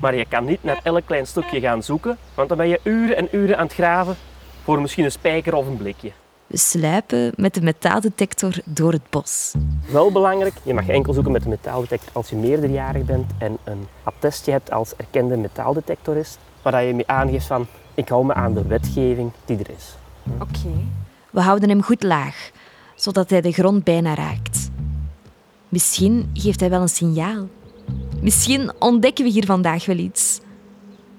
Maar 0.00 0.14
je 0.14 0.24
kan 0.28 0.44
niet 0.44 0.64
naar 0.64 0.80
elk 0.82 1.06
klein 1.06 1.26
stukje 1.26 1.60
gaan 1.60 1.82
zoeken, 1.82 2.18
want 2.34 2.48
dan 2.48 2.56
ben 2.56 2.68
je 2.68 2.80
uren 2.82 3.16
en 3.16 3.28
uren 3.32 3.58
aan 3.58 3.66
het 3.66 3.74
graven 3.74 4.16
voor 4.62 4.80
misschien 4.80 5.04
een 5.04 5.10
spijker 5.10 5.54
of 5.54 5.66
een 5.66 5.76
blikje. 5.76 6.12
We 6.46 6.56
sluipen 6.56 7.32
met 7.36 7.54
de 7.54 7.60
metaaldetector 7.60 8.54
door 8.64 8.92
het 8.92 9.10
bos. 9.10 9.54
Wel 9.90 10.12
belangrijk, 10.12 10.54
je 10.62 10.74
mag 10.74 10.88
enkel 10.88 11.12
zoeken 11.12 11.32
met 11.32 11.42
de 11.42 11.48
metaaldetector 11.48 12.10
als 12.12 12.28
je 12.28 12.36
meerderjarig 12.36 13.04
bent 13.04 13.30
en 13.38 13.58
een 13.64 13.86
attestje 14.02 14.52
hebt 14.52 14.70
als 14.70 14.96
erkende 14.96 15.36
metaaldetectorist, 15.36 16.38
waar 16.62 16.84
je 16.84 16.94
mee 16.94 17.06
aangeeft 17.06 17.46
van 17.46 17.66
ik 17.94 18.08
hou 18.08 18.26
me 18.26 18.34
aan 18.34 18.54
de 18.54 18.66
wetgeving 18.66 19.30
die 19.44 19.58
er 19.58 19.70
is. 19.76 19.94
Oké. 20.40 20.70
We 21.30 21.40
houden 21.40 21.68
hem 21.68 21.82
goed 21.82 22.02
laag, 22.02 22.50
zodat 22.94 23.30
hij 23.30 23.40
de 23.40 23.52
grond 23.52 23.84
bijna 23.84 24.14
raakt. 24.14 24.70
Misschien 25.68 26.30
geeft 26.32 26.60
hij 26.60 26.70
wel 26.70 26.80
een 26.80 26.88
signaal. 26.88 27.48
Misschien 28.20 28.72
ontdekken 28.78 29.24
we 29.24 29.30
hier 29.30 29.46
vandaag 29.46 29.86
wel 29.86 29.96
iets. 29.96 30.40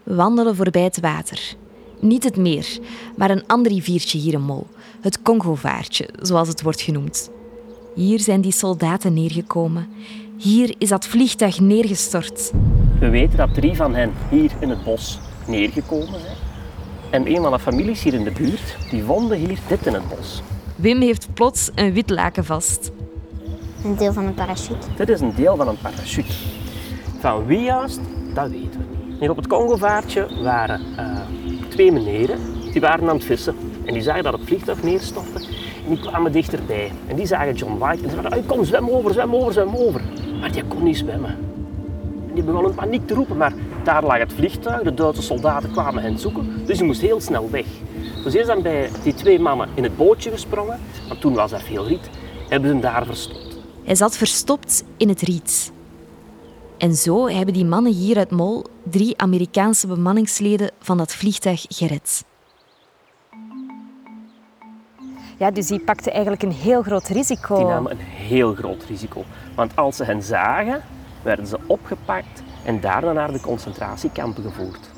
We 0.03 0.15
wandelen 0.15 0.55
voorbij 0.55 0.83
het 0.83 0.99
water. 0.99 1.55
Niet 1.99 2.23
het 2.23 2.37
meer, 2.37 2.79
maar 3.15 3.29
een 3.29 3.47
ander 3.47 3.71
riviertje 3.71 4.17
hier 4.17 4.33
in 4.33 4.41
Mol. 4.41 4.67
Het 5.01 5.21
Congovaartje, 5.21 6.09
zoals 6.21 6.47
het 6.47 6.61
wordt 6.61 6.81
genoemd. 6.81 7.29
Hier 7.95 8.19
zijn 8.19 8.41
die 8.41 8.51
soldaten 8.51 9.13
neergekomen. 9.13 9.87
Hier 10.37 10.75
is 10.77 10.89
dat 10.89 11.07
vliegtuig 11.07 11.59
neergestort. 11.59 12.51
We 12.99 13.09
weten 13.09 13.37
dat 13.37 13.53
drie 13.53 13.75
van 13.75 13.95
hen 13.95 14.13
hier 14.29 14.51
in 14.59 14.69
het 14.69 14.83
bos 14.83 15.19
neergekomen 15.47 16.19
zijn. 16.19 16.35
En 17.09 17.27
een 17.27 17.41
van 17.41 17.51
de 17.51 17.59
families 17.59 18.03
hier 18.03 18.13
in 18.13 18.23
de 18.23 18.31
buurt, 18.31 18.77
die 18.89 19.03
vonden 19.03 19.37
hier 19.37 19.59
dit 19.67 19.85
in 19.85 19.93
het 19.93 20.07
bos. 20.09 20.41
Wim 20.75 21.01
heeft 21.01 21.33
plots 21.33 21.69
een 21.75 21.93
wit 21.93 22.09
laken 22.09 22.45
vast. 22.45 22.91
Een 23.83 23.95
deel 23.95 24.13
van 24.13 24.25
een 24.25 24.33
parachute. 24.33 24.87
Dit 24.95 25.09
is 25.09 25.19
een 25.19 25.35
deel 25.35 25.55
van 25.55 25.67
een 25.67 25.77
parachute. 25.81 26.33
Van 27.19 27.45
wie 27.45 27.61
juist, 27.61 27.99
dat 28.33 28.49
weten 28.49 28.79
we 28.79 29.05
niet. 29.05 29.19
Hier 29.19 29.29
op 29.29 29.35
het 29.37 29.47
Congovaartje 29.47 30.27
waren 30.43 30.81
eh, 30.97 31.19
twee 31.69 31.91
meneren, 31.91 32.39
die 32.71 32.81
waren 32.81 33.09
aan 33.09 33.15
het 33.15 33.25
vissen. 33.25 33.55
En 33.87 33.93
die 33.93 34.01
zagen 34.01 34.23
dat 34.23 34.33
het 34.33 34.41
vliegtuig 34.45 34.83
neerstortte. 34.83 35.39
En 35.83 35.89
die 35.89 35.99
kwamen 35.99 36.31
dichterbij. 36.31 36.91
En 37.07 37.15
die 37.15 37.25
zagen 37.25 37.55
John 37.55 37.77
White 37.77 38.03
en 38.03 38.09
zeiden, 38.09 38.31
"Hey, 38.31 38.43
kom, 38.45 38.63
zwem 38.63 38.89
over, 38.89 39.13
zwem 39.13 39.35
over, 39.35 39.53
zwem 39.53 39.75
over. 39.75 40.01
Maar 40.39 40.51
die 40.51 40.63
kon 40.63 40.83
niet 40.83 40.97
zwemmen. 40.97 41.29
En 42.27 42.33
die 42.33 42.43
begonnen 42.43 42.71
in 42.71 42.77
paniek 42.77 43.07
te 43.07 43.13
roepen, 43.13 43.37
maar 43.37 43.53
daar 43.83 44.03
lag 44.03 44.17
het 44.17 44.33
vliegtuig. 44.33 44.81
De 44.81 44.93
Duitse 44.93 45.21
soldaten 45.21 45.71
kwamen 45.71 46.03
hen 46.03 46.19
zoeken, 46.19 46.65
dus 46.65 46.77
die 46.77 46.85
moest 46.85 47.01
heel 47.01 47.21
snel 47.21 47.49
weg. 47.49 47.65
Dus 48.23 48.33
hij 48.33 48.43
dan 48.43 48.61
bij 48.61 48.89
die 49.03 49.13
twee 49.13 49.39
mannen 49.39 49.69
in 49.73 49.83
het 49.83 49.97
bootje 49.97 50.31
gesprongen, 50.31 50.79
want 51.07 51.21
toen 51.21 51.33
was 51.33 51.51
er 51.51 51.59
veel 51.61 51.87
riet, 51.87 52.09
hebben 52.49 52.69
ze 52.69 52.75
hem 52.75 52.83
daar 52.83 53.05
verstopt. 53.05 53.57
Hij 53.83 53.95
zat 53.95 54.17
verstopt 54.17 54.83
in 54.97 55.09
het 55.09 55.21
riet. 55.21 55.71
En 56.77 56.95
zo 56.95 57.29
hebben 57.29 57.53
die 57.53 57.65
mannen 57.65 57.93
hier 57.93 58.17
uit 58.17 58.31
Mol 58.31 58.65
drie 58.83 59.17
Amerikaanse 59.17 59.87
bemanningsleden 59.87 60.71
van 60.79 60.97
dat 60.97 61.13
vliegtuig 61.13 61.65
gered. 61.69 62.23
Ja, 65.37 65.51
dus 65.51 65.67
die 65.67 65.79
pakte 65.79 66.11
eigenlijk 66.11 66.43
een 66.43 66.51
heel 66.51 66.81
groot 66.81 67.07
risico. 67.07 67.55
Die 67.55 67.65
namen 67.65 67.91
een 67.91 68.05
heel 68.05 68.53
groot 68.53 68.83
risico. 68.83 69.23
Want 69.55 69.75
als 69.75 69.95
ze 69.95 70.03
hen 70.03 70.23
zagen, 70.23 70.81
werden 71.21 71.47
ze 71.47 71.59
opgepakt 71.67 72.43
en 72.63 72.79
daarna 72.79 73.11
naar 73.11 73.31
de 73.31 73.39
concentratiekampen 73.39 74.43
gevoerd. 74.43 74.89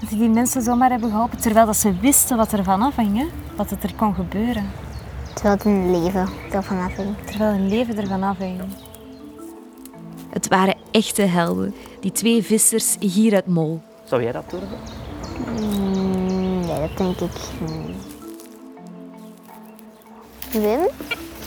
Dat 0.00 0.08
die 0.08 0.18
die 0.18 0.28
mensen 0.28 0.62
zomaar 0.62 0.90
hebben 0.90 1.10
geholpen, 1.10 1.40
terwijl 1.40 1.66
dat 1.66 1.76
ze 1.76 1.96
wisten 2.00 2.36
wat 2.36 2.52
er 2.52 2.64
van 2.64 2.82
afhing, 2.82 3.18
hè? 3.18 3.26
wat 3.56 3.70
het 3.70 3.82
er 3.82 3.94
kon 3.94 4.14
gebeuren. 4.14 4.70
Terwijl 5.34 5.54
het 5.54 5.64
een 5.64 5.90
leven 6.02 6.28
ervan 6.50 6.78
afhing. 6.80 7.16
Terwijl 7.24 7.52
hun 7.52 7.68
leven 7.68 7.98
ervan 7.98 8.22
afhing. 8.22 8.60
Het 10.30 10.48
waren 10.48 10.74
echte 10.90 11.22
helden, 11.22 11.74
die 12.00 12.12
twee 12.12 12.42
vissers 12.42 12.96
hier 13.00 13.34
uit 13.34 13.46
Mol. 13.46 13.82
Zou 14.04 14.22
jij 14.22 14.32
dat 14.32 14.50
durven? 14.50 14.78
Mm, 15.46 16.60
nee, 16.60 16.80
dat 16.80 16.96
denk 16.96 17.20
ik 17.20 17.30
niet. 17.60 17.91
Wim, 20.52 20.80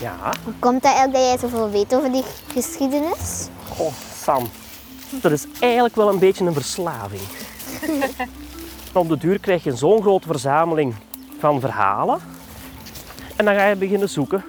Ja. 0.00 0.32
hoe 0.44 0.52
komt 0.58 0.82
dat 0.82 0.92
eigenlijk 0.94 1.12
dat 1.12 1.22
jij 1.22 1.38
zoveel 1.50 1.70
weet 1.70 1.94
over 1.94 2.12
die 2.12 2.22
geschiedenis? 2.52 3.46
Goh, 3.76 3.92
Sam. 4.22 4.48
Dat 5.10 5.32
is 5.32 5.44
eigenlijk 5.60 5.96
wel 5.96 6.08
een 6.08 6.18
beetje 6.18 6.44
een 6.44 6.52
verslaving. 6.52 7.20
Op 8.92 9.08
de 9.08 9.18
duur 9.18 9.38
krijg 9.40 9.64
je 9.64 9.76
zo'n 9.76 10.02
grote 10.02 10.26
verzameling 10.26 10.94
van 11.38 11.60
verhalen. 11.60 12.20
En 13.36 13.44
dan 13.44 13.54
ga 13.54 13.66
je 13.66 13.76
beginnen 13.76 14.08
zoeken. 14.08 14.44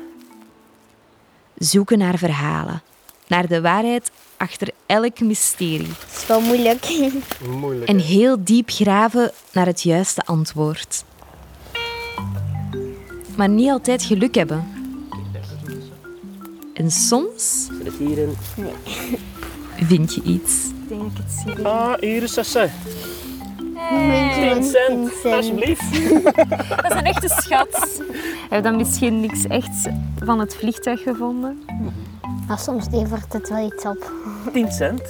Zoeken 1.58 1.98
naar 1.98 2.18
verhalen, 2.18 2.82
naar 3.28 3.48
de 3.48 3.62
waarheid 3.62 4.12
achter 4.38 4.70
elk 4.86 5.20
mysterie. 5.20 5.88
Dat 5.88 6.18
is 6.18 6.26
wel 6.28 6.42
moeilijk. 6.42 7.12
Moeilijk. 7.50 7.90
En 7.90 8.00
heel 8.00 8.38
diep 8.40 8.70
graven 8.70 9.32
naar 9.52 9.66
het 9.66 9.82
juiste 9.82 10.22
antwoord. 10.26 11.04
Maar 13.38 13.50
niet 13.50 13.70
altijd 13.70 14.04
geluk 14.04 14.36
hebben. 14.36 14.68
En 16.74 16.92
soms 16.92 17.66
Zit 17.78 17.86
het 17.86 17.96
hierin? 17.96 18.34
vind 19.76 20.14
je 20.14 20.22
iets. 20.22 20.68
Ik 20.68 20.88
denk 20.88 21.02
dat 21.02 21.12
ik 21.12 21.18
het 21.18 21.56
zie. 21.56 21.68
Ah, 21.68 21.94
hier 22.00 22.24
is 22.24 22.34
ze. 22.34 22.68
Hey. 23.76 24.54
10 24.54 24.64
cent, 24.64 25.34
alsjeblieft. 25.34 25.92
Dat 26.70 26.92
is 26.92 26.98
een 26.98 27.06
echte 27.06 27.28
schat. 27.28 28.02
Heb 28.50 28.58
je 28.58 28.62
dan 28.62 28.76
misschien 28.76 29.20
niks 29.20 29.48
echt 29.48 29.90
van 30.24 30.40
het 30.40 30.56
vliegtuig 30.56 31.02
gevonden? 31.02 31.64
Maar 32.48 32.60
soms 32.60 32.86
levert 32.92 33.34
het 33.34 33.50
wel 33.50 33.66
iets 33.66 33.86
op. 33.86 34.12
10 34.54 34.72
cent. 34.72 35.02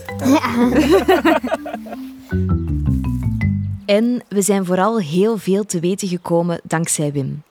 En 3.85 4.23
we 4.27 4.41
zijn 4.41 4.65
vooral 4.65 4.99
heel 4.99 5.37
veel 5.37 5.65
te 5.65 5.79
weten 5.79 6.07
gekomen 6.07 6.59
dankzij 6.63 7.11
Wim. 7.11 7.43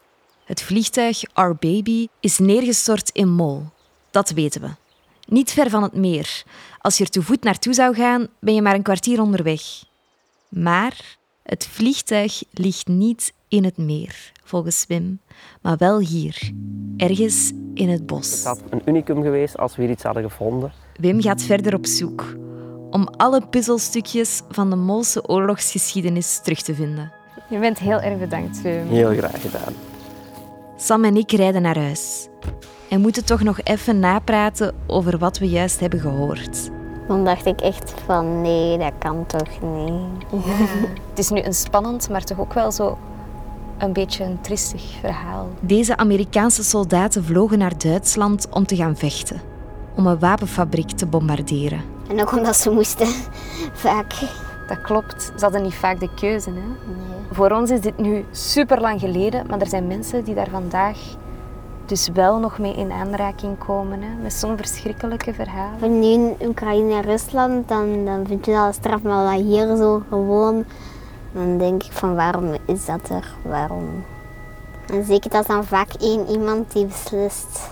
Het 0.46 0.62
vliegtuig 0.62 1.22
Our 1.32 1.56
Baby 1.56 2.08
is 2.20 2.38
neergestort 2.38 3.10
in 3.12 3.28
Mol. 3.28 3.62
Dat 4.10 4.30
weten 4.30 4.60
we. 4.60 4.68
Niet 5.26 5.50
ver 5.50 5.70
van 5.70 5.82
het 5.82 5.92
meer. 5.92 6.42
Als 6.80 6.98
je 6.98 7.04
er 7.04 7.10
te 7.10 7.22
voet 7.22 7.42
naartoe 7.42 7.74
zou 7.74 7.94
gaan, 7.94 8.28
ben 8.38 8.54
je 8.54 8.62
maar 8.62 8.74
een 8.74 8.82
kwartier 8.82 9.20
onderweg. 9.20 9.62
Maar 10.48 11.16
het 11.42 11.66
vliegtuig 11.66 12.42
ligt 12.50 12.86
niet 12.86 13.32
in 13.48 13.64
het 13.64 13.76
meer, 13.76 14.32
volgens 14.44 14.84
Wim, 14.88 15.20
maar 15.60 15.76
wel 15.76 15.98
hier, 15.98 16.52
ergens 16.96 17.52
in 17.74 17.88
het 17.88 18.06
bos. 18.06 18.30
Het 18.30 18.44
had 18.44 18.60
een 18.70 18.82
unicum 18.84 19.22
geweest 19.22 19.58
als 19.58 19.76
we 19.76 19.82
hier 19.82 19.90
iets 19.90 20.02
hadden 20.02 20.22
gevonden. 20.22 20.72
Wim 21.00 21.22
gaat 21.22 21.42
verder 21.42 21.74
op 21.74 21.86
zoek 21.86 22.24
om 22.90 23.08
alle 23.16 23.46
puzzelstukjes 23.46 24.42
van 24.48 24.70
de 24.70 24.76
Molse 24.76 25.28
oorlogsgeschiedenis 25.28 26.40
terug 26.42 26.62
te 26.62 26.74
vinden. 26.74 27.12
Je 27.50 27.58
bent 27.58 27.78
heel 27.78 28.00
erg 28.00 28.18
bedankt, 28.18 28.62
Wim. 28.62 28.88
Heel 28.88 29.14
graag 29.14 29.40
gedaan. 29.40 29.74
Sam 30.76 31.04
en 31.04 31.16
ik 31.16 31.32
rijden 31.32 31.62
naar 31.62 31.78
huis 31.78 32.28
en 32.88 33.00
moeten 33.00 33.24
toch 33.24 33.42
nog 33.42 33.60
even 33.62 33.98
napraten 33.98 34.74
over 34.86 35.18
wat 35.18 35.38
we 35.38 35.48
juist 35.48 35.80
hebben 35.80 36.00
gehoord. 36.00 36.70
Dan 37.08 37.24
dacht 37.24 37.46
ik 37.46 37.60
echt 37.60 37.94
van 38.04 38.40
nee, 38.40 38.78
dat 38.78 38.92
kan 38.98 39.26
toch 39.26 39.60
niet. 39.62 40.24
Het 41.08 41.18
is 41.18 41.28
nu 41.28 41.42
een 41.42 41.54
spannend, 41.54 42.08
maar 42.08 42.24
toch 42.24 42.38
ook 42.38 42.52
wel 42.52 42.72
zo 42.72 42.98
een 43.78 43.92
beetje 43.92 44.24
een 44.24 44.40
triestig 44.40 44.82
verhaal. 45.00 45.48
Deze 45.60 45.96
Amerikaanse 45.96 46.64
soldaten 46.64 47.24
vlogen 47.24 47.58
naar 47.58 47.78
Duitsland 47.78 48.48
om 48.50 48.66
te 48.66 48.76
gaan 48.76 48.96
vechten, 48.96 49.40
om 49.96 50.06
een 50.06 50.18
wapenfabriek 50.18 50.90
te 50.90 51.06
bombarderen. 51.06 51.80
En 52.08 52.20
ook 52.20 52.36
omdat 52.36 52.56
ze 52.56 52.70
moesten, 52.70 53.08
vaak. 53.72 54.14
Dat 54.66 54.80
klopt. 54.80 55.22
Ze 55.22 55.40
hadden 55.40 55.62
niet 55.62 55.74
vaak 55.74 56.00
de 56.00 56.08
keuze. 56.14 56.50
Hè? 56.50 56.54
Nee. 56.54 56.66
Voor 57.30 57.50
ons 57.50 57.70
is 57.70 57.80
dit 57.80 57.98
nu 57.98 58.24
super 58.30 58.80
lang 58.80 59.00
geleden, 59.00 59.46
maar 59.46 59.60
er 59.60 59.66
zijn 59.66 59.86
mensen 59.86 60.24
die 60.24 60.34
daar 60.34 60.48
vandaag 60.50 60.98
dus 61.86 62.08
wel 62.12 62.38
nog 62.38 62.58
mee 62.58 62.74
in 62.74 62.92
aanraking 62.92 63.58
komen. 63.58 64.02
Hè? 64.02 64.08
Met 64.22 64.32
zo'n 64.32 64.56
verschrikkelijke 64.56 65.34
verhalen. 65.34 65.78
Van 65.78 65.98
nu 65.98 66.06
in 66.06 66.36
Oekraïne 66.44 66.94
en 66.94 67.02
Rusland, 67.02 67.68
dan, 67.68 68.04
dan 68.04 68.26
vind 68.26 68.46
je 68.46 68.52
dat 68.52 68.74
straf, 68.74 69.02
maar 69.02 69.24
wat 69.24 69.42
hier 69.42 69.76
zo 69.76 70.02
gewoon, 70.08 70.64
dan 71.32 71.58
denk 71.58 71.82
ik 71.82 71.92
van 71.92 72.14
waarom 72.14 72.56
is 72.66 72.84
dat 72.84 73.08
er? 73.08 73.34
Waarom? 73.42 74.04
En 74.86 75.04
zeker 75.04 75.30
dat 75.30 75.40
is 75.40 75.46
dan 75.46 75.64
vaak 75.64 75.92
één 76.00 76.26
iemand 76.26 76.72
die 76.72 76.86
beslist, 76.86 77.70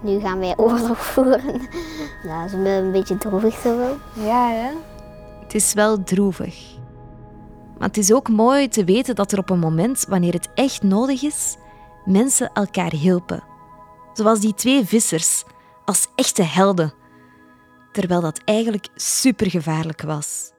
nu 0.00 0.20
gaan 0.20 0.38
wij 0.38 0.54
oorlog 0.66 0.98
voeren. 0.98 1.60
Ja, 2.22 2.40
dat 2.40 2.46
is 2.46 2.52
een 2.52 2.66
een 2.66 2.92
beetje 2.92 3.18
droevig 3.18 3.54
zo 3.54 3.76
wel. 3.76 3.96
Ja, 4.12 4.48
hè? 4.48 4.70
Het 5.54 5.62
is 5.62 5.72
wel 5.72 6.02
droevig. 6.02 6.76
Maar 7.78 7.88
het 7.88 7.96
is 7.96 8.12
ook 8.12 8.28
mooi 8.28 8.68
te 8.68 8.84
weten 8.84 9.14
dat 9.14 9.32
er 9.32 9.38
op 9.38 9.50
een 9.50 9.58
moment, 9.58 10.04
wanneer 10.08 10.32
het 10.32 10.48
echt 10.54 10.82
nodig 10.82 11.22
is, 11.22 11.56
mensen 12.04 12.50
elkaar 12.52 12.92
hielpen. 12.92 13.44
Zoals 14.12 14.40
die 14.40 14.54
twee 14.54 14.84
vissers, 14.84 15.44
als 15.84 16.06
echte 16.14 16.42
helden. 16.42 16.94
Terwijl 17.92 18.20
dat 18.20 18.40
eigenlijk 18.44 18.88
supergevaarlijk 18.94 20.02
was. 20.02 20.52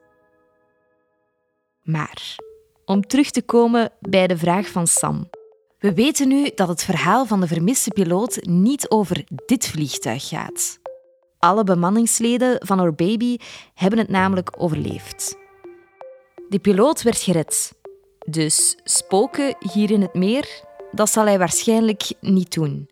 Maar, 1.82 2.36
om 2.84 3.06
terug 3.06 3.30
te 3.30 3.42
komen 3.42 3.92
bij 4.00 4.26
de 4.26 4.36
vraag 4.36 4.68
van 4.68 4.86
Sam. 4.86 5.30
We 5.78 5.94
weten 5.94 6.28
nu 6.28 6.50
dat 6.54 6.68
het 6.68 6.84
verhaal 6.84 7.26
van 7.26 7.40
de 7.40 7.46
vermiste 7.46 7.90
piloot 7.90 8.38
niet 8.42 8.90
over 8.90 9.24
dit 9.46 9.66
vliegtuig 9.66 10.28
gaat. 10.28 10.78
Alle 11.38 11.64
bemanningsleden 11.64 12.66
van 12.66 12.80
Our 12.80 12.94
Baby 12.94 13.36
hebben 13.74 13.98
het 13.98 14.08
namelijk 14.08 14.50
overleefd. 14.56 15.36
De 16.48 16.58
piloot 16.58 17.02
werd 17.02 17.18
gered. 17.18 17.74
Dus 18.28 18.76
spoken 18.84 19.56
hier 19.72 19.90
in 19.90 20.00
het 20.00 20.14
meer, 20.14 20.64
dat 20.92 21.10
zal 21.10 21.24
hij 21.24 21.38
waarschijnlijk 21.38 22.02
niet 22.20 22.54
doen. 22.54 22.88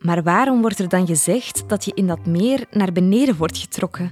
Maar 0.00 0.22
waarom 0.22 0.60
wordt 0.60 0.78
er 0.78 0.88
dan 0.88 1.06
gezegd 1.06 1.68
dat 1.68 1.84
je 1.84 1.92
in 1.94 2.06
dat 2.06 2.26
meer 2.26 2.66
naar 2.70 2.92
beneden 2.92 3.36
wordt 3.36 3.58
getrokken? 3.58 4.10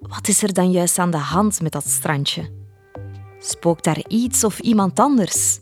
Wat 0.00 0.28
is 0.28 0.42
er 0.42 0.52
dan 0.52 0.70
juist 0.70 0.98
aan 0.98 1.10
de 1.10 1.16
hand 1.16 1.60
met 1.62 1.72
dat 1.72 1.86
strandje? 1.86 2.50
Spookt 3.38 3.84
daar 3.84 4.08
iets 4.08 4.44
of 4.44 4.58
iemand 4.58 4.98
anders? 4.98 5.58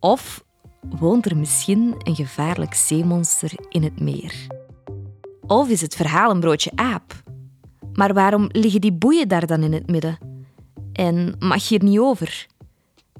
Of 0.00 0.44
woont 0.98 1.26
er 1.26 1.36
misschien 1.36 1.94
een 1.98 2.14
gevaarlijk 2.14 2.74
zeemonster 2.74 3.52
in 3.68 3.82
het 3.82 4.00
meer? 4.00 4.55
Of 5.46 5.68
is 5.68 5.80
het 5.80 5.96
verhaal 5.96 6.30
een 6.30 6.40
broodje 6.40 6.70
aap? 6.74 7.22
Maar 7.92 8.14
waarom 8.14 8.48
liggen 8.52 8.80
die 8.80 8.92
boeien 8.92 9.28
daar 9.28 9.46
dan 9.46 9.62
in 9.62 9.72
het 9.72 9.90
midden? 9.90 10.18
En 10.92 11.36
mag 11.38 11.68
hier 11.68 11.84
niet 11.84 11.98
over? 11.98 12.46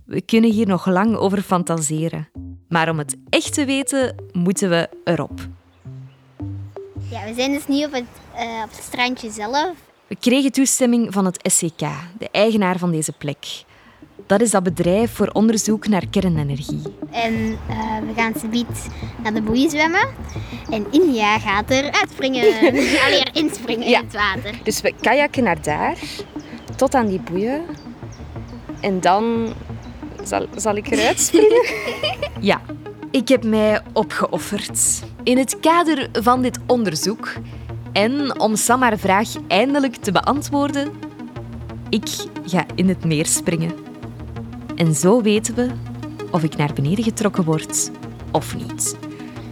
We 0.05 0.21
kunnen 0.21 0.51
hier 0.51 0.67
nog 0.67 0.87
lang 0.87 1.17
over 1.17 1.43
fantaseren. 1.43 2.29
Maar 2.69 2.91
om 2.91 2.99
het 2.99 3.17
echt 3.29 3.55
te 3.55 3.65
weten, 3.65 4.15
moeten 4.33 4.69
we 4.69 4.89
erop. 5.05 5.41
Ja, 7.11 7.25
we 7.25 7.35
zijn 7.35 7.53
dus 7.53 7.67
nu 7.67 7.85
op 7.85 7.93
het, 7.93 8.05
eh, 8.35 8.63
op 8.65 8.71
het 8.71 8.83
strandje 8.83 9.31
zelf. 9.31 9.75
We 10.07 10.17
kregen 10.17 10.53
toestemming 10.53 11.13
van 11.13 11.25
het 11.25 11.53
SCK, 11.53 11.81
de 12.19 12.29
eigenaar 12.31 12.79
van 12.79 12.91
deze 12.91 13.13
plek. 13.13 13.65
Dat 14.27 14.41
is 14.41 14.51
dat 14.51 14.63
bedrijf 14.63 15.13
voor 15.13 15.29
onderzoek 15.33 15.89
naar 15.89 16.07
kernenergie. 16.11 16.83
En 17.11 17.35
eh, 17.69 17.77
we 18.07 18.13
gaan 18.17 18.33
subiet 18.41 18.87
naar 19.23 19.35
de 19.35 19.43
boeien 19.43 19.71
zwemmen. 19.71 20.09
En 20.71 20.87
Inja 20.91 21.39
gaat 21.39 21.71
er 21.71 21.93
uitspringen. 21.93 22.43
Allee, 23.05 23.21
er 23.25 23.31
inspringen 23.33 23.89
Ja. 23.89 23.99
in 23.99 24.05
het 24.05 24.15
water. 24.15 24.55
Dus 24.63 24.81
we 24.81 24.93
kajakken 25.01 25.43
naar 25.45 25.63
daar, 25.63 25.97
tot 26.77 26.95
aan 26.95 27.07
die 27.07 27.21
boeien. 27.21 27.63
En 28.81 29.01
dan 29.01 29.53
zal, 30.25 30.47
zal 30.57 30.77
ik 30.77 30.91
eruit 30.91 31.21
springen. 31.21 31.65
Ja, 32.41 32.61
ik 33.11 33.29
heb 33.29 33.45
mij 33.45 33.81
opgeofferd. 33.93 35.03
In 35.23 35.39
het 35.39 35.61
kader 35.61 36.09
van 36.13 36.43
dit 36.43 36.59
onderzoek 36.67 37.33
en 37.93 38.41
om 38.41 38.57
Sam 38.57 38.83
haar 38.83 38.99
vraag 38.99 39.29
eindelijk 39.49 39.97
te 39.97 40.13
beantwoorden, 40.13 40.91
ik 41.89 42.09
ga 42.47 42.65
in 42.75 42.89
het 42.89 43.05
meer 43.05 43.27
springen. 43.27 43.73
En 44.77 44.95
zo 44.95 45.23
weten 45.23 45.55
we 45.55 45.71
of 46.31 46.43
ik 46.43 46.57
naar 46.57 46.73
beneden 46.73 47.05
getrokken 47.05 47.45
word 47.45 47.91
of 48.33 48.57
niet. 48.57 48.97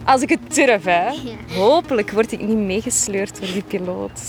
Als 0.04 0.22
ik 0.22 0.28
het 0.28 0.54
durf, 0.54 0.84
hè. 0.84 1.10
Hopelijk 1.56 2.10
word 2.10 2.32
ik 2.32 2.40
niet 2.40 2.56
meegesleurd 2.56 3.40
door 3.40 3.52
die 3.52 3.62
piloot. 3.62 4.20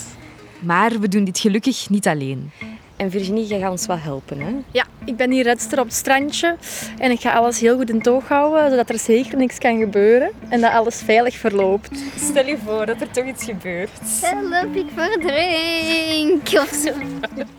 Maar 0.59 0.99
we 0.99 1.07
doen 1.07 1.23
dit 1.23 1.39
gelukkig 1.39 1.89
niet 1.89 2.07
alleen. 2.07 2.51
En 2.95 3.11
Virginie, 3.11 3.45
jij 3.45 3.59
gaat 3.59 3.71
ons 3.71 3.85
wel 3.85 3.97
helpen, 3.97 4.39
hè? 4.39 4.51
Ja, 4.71 4.85
ik 5.05 5.15
ben 5.15 5.31
hier 5.31 5.43
redster 5.43 5.79
op 5.79 5.85
het 5.85 5.93
strandje 5.93 6.55
en 6.97 7.11
ik 7.11 7.19
ga 7.19 7.33
alles 7.33 7.59
heel 7.59 7.77
goed 7.77 7.89
in 7.89 8.01
toog 8.01 8.27
houden, 8.27 8.69
zodat 8.69 8.89
er 8.89 8.99
zeker 8.99 9.37
niks 9.37 9.57
kan 9.57 9.79
gebeuren 9.79 10.31
en 10.49 10.61
dat 10.61 10.71
alles 10.71 11.01
veilig 11.01 11.35
verloopt. 11.35 11.99
Stel 12.15 12.45
je 12.45 12.57
voor 12.65 12.85
dat 12.85 13.01
er 13.01 13.11
toch 13.11 13.25
iets 13.25 13.43
gebeurt. 13.43 13.99
Help, 14.21 14.75
ik 14.75 14.87
verdrink. 14.95 16.47
Of 16.47 16.79
zo. 16.83 16.91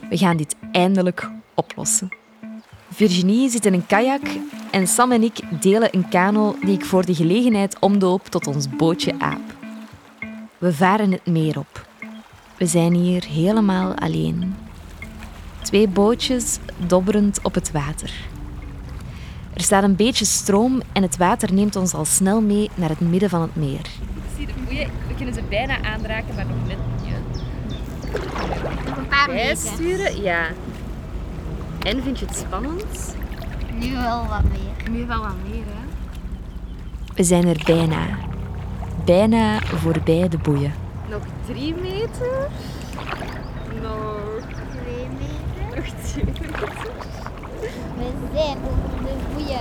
We 0.08 0.16
gaan 0.16 0.36
dit 0.36 0.54
eindelijk 0.72 1.30
oplossen. 1.54 2.08
Virginie 2.96 3.50
zit 3.50 3.66
in 3.66 3.72
een 3.72 3.86
kajak 3.86 4.22
en 4.70 4.86
Sam 4.86 5.12
en 5.12 5.22
ik 5.22 5.40
delen 5.60 5.88
een 5.94 6.08
kano 6.08 6.56
die 6.60 6.74
ik 6.74 6.84
voor 6.84 7.04
de 7.04 7.14
gelegenheid 7.14 7.78
omdoop 7.78 8.26
tot 8.26 8.46
ons 8.46 8.68
bootje 8.68 9.14
aap. 9.18 9.54
We 10.58 10.72
varen 10.72 11.12
het 11.12 11.26
meer 11.26 11.58
op. 11.58 11.86
We 12.58 12.66
zijn 12.66 12.94
hier 12.94 13.24
helemaal 13.24 13.94
alleen. 13.94 14.56
Twee 15.62 15.88
bootjes 15.88 16.58
dobberend 16.86 17.38
op 17.42 17.54
het 17.54 17.72
water. 17.72 18.12
Er 19.54 19.62
staat 19.62 19.82
een 19.82 19.96
beetje 19.96 20.24
stroom 20.24 20.82
en 20.92 21.02
het 21.02 21.16
water 21.16 21.52
neemt 21.52 21.76
ons 21.76 21.94
al 21.94 22.04
snel 22.04 22.40
mee 22.40 22.70
naar 22.74 22.88
het 22.88 23.00
midden 23.00 23.30
van 23.30 23.40
het 23.40 23.56
meer. 23.56 23.86
Zie 24.36 24.46
de 24.46 24.52
boeien, 24.64 24.90
we 25.08 25.14
kunnen 25.14 25.34
ze 25.34 25.42
bijna 25.48 25.82
aanraken, 25.82 26.34
maar 26.34 26.46
nog 26.46 26.66
net 26.66 26.78
niet. 27.02 27.06
Een 28.96 29.08
paar 29.08 29.30
meter. 29.30 29.46
Bijsturen, 29.46 30.22
ja. 30.22 30.46
En 31.86 32.02
vind 32.02 32.18
je 32.18 32.26
het 32.26 32.36
spannend? 32.36 33.16
Nu 33.74 33.92
wel 33.92 34.26
wat 34.28 34.42
meer. 34.42 34.90
Nu 34.90 35.06
wel 35.06 35.20
wat 35.20 35.34
meer, 35.50 35.64
hè? 35.64 35.84
We 37.14 37.22
zijn 37.22 37.46
er 37.46 37.60
bijna. 37.64 37.98
Bijna 39.04 39.60
voorbij 39.60 40.28
de 40.28 40.38
boeien. 40.38 40.74
Nog 41.10 41.20
drie 41.46 41.74
meter. 41.74 42.48
Nog, 43.82 44.12
Twee 44.70 45.06
meter. 45.20 46.60
nog 46.60 46.70
twee 46.70 48.46
meter. 48.48 48.50
We 48.52 48.56
zijn 48.56 48.76
over 48.94 49.16
de 49.16 49.24
boeien. 49.34 49.60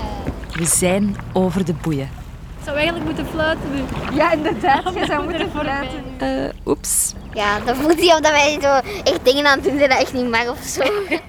We 0.53 0.65
zijn 0.65 1.15
over 1.33 1.65
de 1.65 1.73
boeien. 1.73 2.09
Ik 2.57 2.63
zou 2.63 2.75
eigenlijk 2.77 3.05
moeten 3.05 3.25
fluiten 3.25 3.69
nu. 3.73 3.81
Ja, 4.15 4.31
inderdaad. 4.31 4.93
Je 4.93 5.05
zou 5.11 5.23
moeten 5.23 5.51
fluiten. 5.51 6.03
Eh, 6.17 6.49
oeps. 6.65 7.13
Ja, 7.33 7.59
dan 7.59 7.75
voelt 7.75 7.99
hij 7.99 8.13
of 8.13 8.19
dat 8.19 8.31
wij 8.31 8.57
zo 8.61 8.73
echt 9.03 9.19
dingen 9.25 9.45
aan 9.45 9.59
het 9.59 9.63
doen 9.63 9.77
zijn 9.77 9.89
dat 9.89 9.99
echt 9.99 10.13
niet 10.13 10.29
mag 10.29 10.49
of 10.49 10.63
zo. 10.63 10.83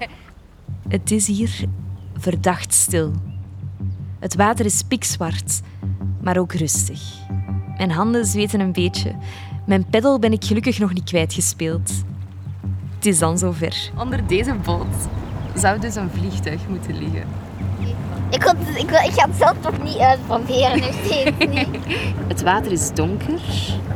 Het 0.87 1.11
is 1.11 1.27
hier 1.27 1.63
verdacht 2.17 2.73
stil. 2.73 3.11
Het 4.19 4.35
water 4.35 4.65
is 4.65 4.83
pikzwart, 4.83 5.61
maar 6.21 6.37
ook 6.37 6.53
rustig. 6.53 7.01
Mijn 7.77 7.91
handen 7.91 8.25
zweten 8.25 8.59
een 8.59 8.71
beetje. 8.71 9.15
Mijn 9.65 9.85
peddel 9.89 10.19
ben 10.19 10.31
ik 10.31 10.43
gelukkig 10.43 10.79
nog 10.79 10.93
niet 10.93 11.03
kwijtgespeeld. 11.03 11.91
Het 12.95 13.05
is 13.05 13.19
dan 13.19 13.37
zover. 13.37 13.91
Onder 13.97 14.27
deze 14.27 14.53
boot 14.53 14.95
zou 15.55 15.79
dus 15.79 15.95
een 15.95 16.09
vliegtuig 16.09 16.67
moeten 16.67 16.97
liggen. 16.97 17.23
Ik, 18.29 18.39
kon, 18.39 18.75
ik 18.75 18.89
ga 18.89 19.27
het 19.27 19.37
zelf 19.37 19.55
toch 19.59 19.83
niet 19.83 19.97
uitproberen, 19.97 20.79
nog 20.79 20.93
steeds 21.03 21.47
niet. 21.49 21.67
Het 22.27 22.41
water 22.41 22.71
is 22.71 22.93
donker 22.93 23.39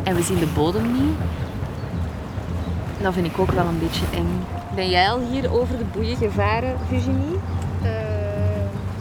en 0.04 0.16
we 0.16 0.24
zien 0.24 0.40
de 0.40 0.52
bodem 0.54 0.92
niet. 0.92 1.18
Dat 3.02 3.14
vind 3.14 3.26
ik 3.26 3.40
ook 3.40 3.52
wel 3.52 3.66
een 3.66 3.80
beetje 3.80 4.06
eng. 4.14 4.61
Ben 4.76 4.90
jij 4.90 5.10
al 5.10 5.20
hier 5.32 5.54
over 5.60 5.78
de 5.78 5.84
boeien 5.94 6.18
gevaren, 6.18 6.76
Virginie? 6.88 7.40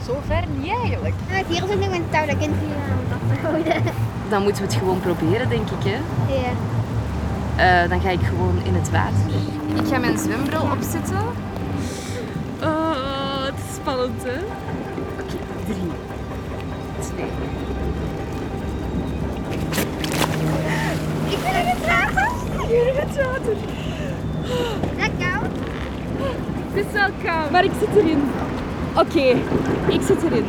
Zover 0.07 0.45
niet 0.59 0.73
eigenlijk. 0.83 1.15
Maar 1.29 1.43
hier 1.49 1.63
zit 1.69 1.81
nog 1.81 1.95
een 1.95 2.05
touw, 2.11 2.27
dat 2.27 2.39
kunt 2.39 2.55
je 2.61 2.75
aan. 2.91 3.83
Dan 4.29 4.43
moeten 4.43 4.63
we 4.63 4.69
het 4.69 4.79
gewoon 4.79 5.01
proberen, 5.01 5.49
denk 5.49 5.71
ik. 5.71 5.85
Hè? 5.85 5.99
Ja. 6.35 6.53
Eh, 7.83 7.91
dan 7.91 8.01
ga 8.01 8.09
ik 8.09 8.21
gewoon 8.21 8.59
in 8.65 8.75
het 8.75 8.91
water. 8.91 9.31
Ik 9.75 9.89
ga 9.93 9.99
mijn 9.99 10.19
zwembril 10.19 10.69
opzetten. 10.73 11.17
Oh, 12.63 13.45
het 13.45 13.55
is 13.69 13.75
spannend, 13.75 14.23
hè? 14.25 14.39
Oké, 15.21 15.37
drie, 15.65 15.91
twee. 17.01 17.27
Ik 21.29 21.43
ben 21.43 21.61
in 21.61 21.67
het 21.67 21.87
water. 21.87 22.29
Ik 22.63 22.69
ben 22.69 22.87
in 22.89 22.97
het 22.97 23.17
water. 23.17 23.57
Het 26.73 26.87
is 26.87 26.93
wel 26.93 27.09
koud, 27.25 27.51
maar 27.51 27.65
ik 27.65 27.71
zit 27.81 27.97
erin. 27.97 28.23
Oké, 28.97 29.39
ik 29.89 30.01
zit 30.03 30.23
erin. 30.23 30.45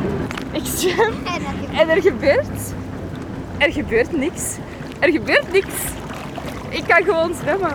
Ik 0.52 0.64
zwem 0.64 1.14
en 1.72 1.88
er 1.88 2.02
gebeurt... 2.02 2.74
Er 3.58 3.72
gebeurt 3.72 4.16
niks. 4.16 4.56
Er 4.98 5.10
gebeurt 5.10 5.52
niks. 5.52 5.74
Ik 6.68 6.84
kan 6.86 7.04
gewoon 7.04 7.34
zwemmen. 7.34 7.72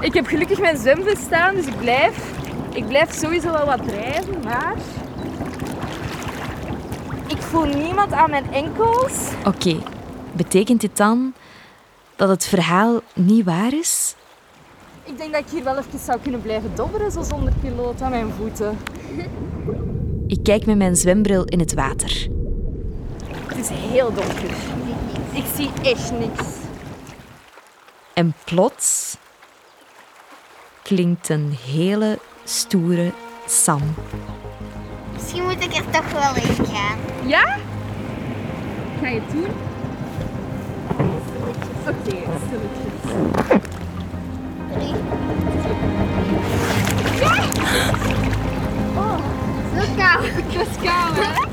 Ik 0.00 0.14
heb 0.14 0.26
gelukkig 0.26 0.60
mijn 0.60 0.76
zwemvest 0.76 1.22
staan, 1.22 1.54
dus 1.54 1.66
ik 1.66 1.78
blijf... 1.78 2.32
Ik 2.72 2.86
blijf 2.88 3.12
sowieso 3.12 3.52
wel 3.52 3.66
wat 3.66 3.88
drijven, 3.88 4.40
maar... 4.44 4.74
Ik 7.26 7.36
voel 7.36 7.64
niemand 7.64 8.12
aan 8.12 8.30
mijn 8.30 8.52
enkels. 8.52 9.12
Oké, 9.44 9.76
betekent 10.32 10.80
dit 10.80 10.96
dan 10.96 11.34
dat 12.16 12.28
het 12.28 12.46
verhaal 12.46 13.00
niet 13.14 13.44
waar 13.44 13.72
is? 13.72 14.14
Ik 15.04 15.18
denk 15.18 15.32
dat 15.32 15.40
ik 15.40 15.48
hier 15.50 15.64
wel 15.64 15.78
even 15.78 15.98
zou 15.98 16.18
kunnen 16.22 16.42
blijven 16.42 16.70
dobberen, 16.74 17.12
zo 17.12 17.22
zonder 17.22 17.52
piloot 17.60 18.00
aan 18.00 18.10
mijn 18.10 18.32
voeten. 18.38 18.78
Ik 20.26 20.42
kijk 20.42 20.66
met 20.66 20.76
mijn 20.76 20.96
zwembril 20.96 21.44
in 21.44 21.58
het 21.58 21.74
water. 21.74 22.28
Het 23.46 23.58
is 23.58 23.68
heel 23.68 24.14
donker. 24.14 24.50
Ik 25.32 25.44
zie 25.54 25.70
echt 25.82 26.12
niks. 26.18 26.44
En 28.12 28.34
plots 28.44 29.16
klinkt 30.82 31.28
een 31.28 31.56
hele 31.66 32.18
stoere 32.44 33.12
Sam. 33.46 33.80
Misschien 35.12 35.42
moet 35.42 35.64
ik 35.64 35.74
er 35.74 35.90
toch 35.90 36.12
wel 36.12 36.34
in 36.34 36.66
gaan. 36.66 36.98
Ja? 37.26 37.58
Ga 39.00 39.08
je 39.08 39.20
het 39.20 39.30
doen? 39.30 39.50
Oké, 41.88 42.16
stilletjes. 42.46 43.73
Drie. 44.74 44.94
Oh, 48.96 49.18
zo 49.74 49.94
koud. 49.96 50.24
Het 50.24 50.54
was 50.56 50.90
koud, 50.90 51.16
hè? 51.16 51.46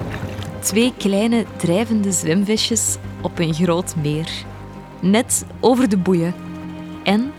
Twee 0.59 0.93
kleine 0.97 1.45
drijvende 1.57 2.11
zwemvestjes 2.11 2.97
op 3.21 3.39
een 3.39 3.53
groot 3.53 3.95
meer. 3.95 4.29
Net 4.99 5.45
over 5.59 5.89
de 5.89 5.97
boeien. 5.97 6.33
En 7.03 7.33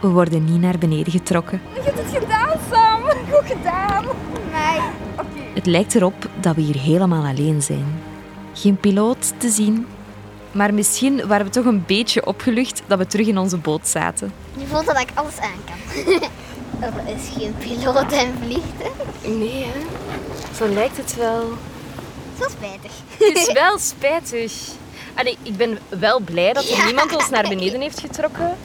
we 0.00 0.08
worden 0.08 0.44
niet 0.44 0.60
naar 0.60 0.78
beneden 0.78 1.12
getrokken. 1.12 1.60
Je 1.74 1.80
hebt 1.82 1.98
het 1.98 2.22
gedaan, 2.22 2.58
Sam. 2.70 3.00
Goed 3.30 3.56
gedaan. 3.56 4.04
Nee. 4.52 4.80
Het 5.54 5.66
lijkt 5.66 5.94
erop 5.94 6.28
dat 6.40 6.54
we 6.54 6.62
hier 6.62 6.80
helemaal 6.80 7.24
alleen 7.24 7.62
zijn. 7.62 7.86
Geen 8.52 8.76
piloot 8.76 9.40
te 9.40 9.48
zien. 9.48 9.86
Maar 10.52 10.74
misschien 10.74 11.26
waren 11.26 11.46
we 11.46 11.52
toch 11.52 11.64
een 11.64 11.84
beetje 11.86 12.26
opgelucht 12.26 12.82
dat 12.86 12.98
we 12.98 13.06
terug 13.06 13.26
in 13.26 13.38
onze 13.38 13.56
boot 13.56 13.88
zaten. 13.88 14.32
Je 14.56 14.66
voelt 14.66 14.86
dat 14.86 15.00
ik 15.00 15.08
alles 15.14 15.38
aan 15.38 15.64
kan. 15.64 16.04
er 17.06 17.14
is 17.14 17.28
geen 17.36 17.54
piloot 17.58 18.12
en 18.12 18.34
vliegtuig. 18.42 18.92
Nee, 19.22 19.64
hè? 19.64 19.80
Zo 20.56 20.68
lijkt 20.68 20.96
het 20.96 21.16
wel. 21.16 21.48
Zo 22.40 22.48
spijtig. 22.48 22.92
Het 23.18 23.36
is 23.36 23.52
wel 23.52 23.78
spijtig. 23.78 24.52
Allee, 25.14 25.38
ik 25.42 25.56
ben 25.56 25.78
wel 25.88 26.20
blij 26.20 26.52
dat 26.52 26.68
er 26.68 26.84
niemand 26.84 27.14
ons 27.14 27.30
naar 27.30 27.48
beneden 27.48 27.80
heeft 27.80 28.00
getrokken. 28.00 28.56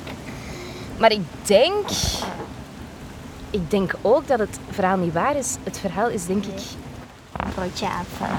Maar 0.97 1.11
ik 1.11 1.21
denk... 1.41 1.89
Ik 3.49 3.69
denk 3.69 3.93
ook 4.01 4.27
dat 4.27 4.39
het 4.39 4.59
verhaal 4.69 4.97
niet 4.97 5.13
waar 5.13 5.35
is. 5.35 5.55
Het 5.63 5.79
verhaal 5.79 6.09
is 6.09 6.25
denk 6.25 6.45
ik... 6.45 6.61
Broodje 7.55 7.85
aap. 7.85 8.29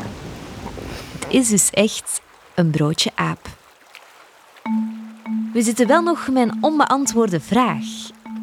Het 1.18 1.26
is 1.28 1.48
dus 1.48 1.70
echt 1.70 2.20
een 2.54 2.70
broodje 2.70 3.10
aap. 3.14 3.46
We 5.52 5.62
zitten 5.62 5.86
wel 5.86 6.02
nog 6.02 6.28
met 6.28 6.42
een 6.48 6.58
onbeantwoorde 6.60 7.40
vraag. 7.40 7.84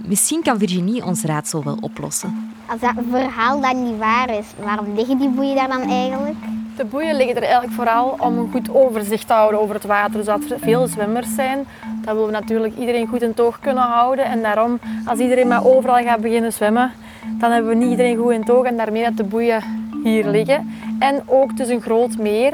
Misschien 0.05 0.43
kan 0.43 0.59
Virginie 0.59 1.05
ons 1.05 1.23
raadsel 1.23 1.63
wel 1.63 1.77
oplossen. 1.81 2.53
Als 2.65 2.79
dat 2.79 2.93
verhaal 3.11 3.61
dan 3.61 3.83
niet 3.83 3.97
waar 3.97 4.29
is, 4.29 4.45
waarom 4.63 4.95
liggen 4.95 5.17
die 5.17 5.29
boeien 5.29 5.55
daar 5.55 5.67
dan 5.67 5.81
eigenlijk? 5.81 6.37
De 6.77 6.85
boeien 6.85 7.15
liggen 7.15 7.35
er 7.35 7.43
eigenlijk 7.43 7.73
vooral 7.73 8.15
om 8.19 8.37
een 8.37 8.51
goed 8.51 8.69
overzicht 8.73 9.27
te 9.27 9.33
houden 9.33 9.61
over 9.61 9.75
het 9.75 9.83
water. 9.83 10.23
Zodat 10.23 10.49
er 10.49 10.59
veel 10.59 10.87
zwemmers 10.87 11.35
zijn, 11.35 11.67
dan 12.01 12.13
willen 12.13 12.25
we 12.25 12.39
natuurlijk 12.39 12.77
iedereen 12.77 13.07
goed 13.07 13.21
in 13.21 13.33
toog 13.33 13.59
kunnen 13.59 13.83
houden. 13.83 14.25
En 14.25 14.41
daarom, 14.41 14.79
als 15.05 15.19
iedereen 15.19 15.47
maar 15.47 15.65
overal 15.65 16.03
gaat 16.03 16.21
beginnen 16.21 16.53
zwemmen, 16.53 16.91
dan 17.39 17.51
hebben 17.51 17.69
we 17.69 17.77
niet 17.77 17.89
iedereen 17.89 18.17
goed 18.17 18.31
in 18.31 18.43
toog. 18.43 18.65
En 18.65 18.77
daarmee 18.77 19.03
dat 19.03 19.17
de 19.17 19.23
boeien 19.23 19.63
hier 20.03 20.27
liggen. 20.27 20.71
En 20.99 21.23
ook, 21.25 21.49
het 21.49 21.59
is 21.59 21.69
een 21.69 21.81
groot 21.81 22.17
meer. 22.17 22.53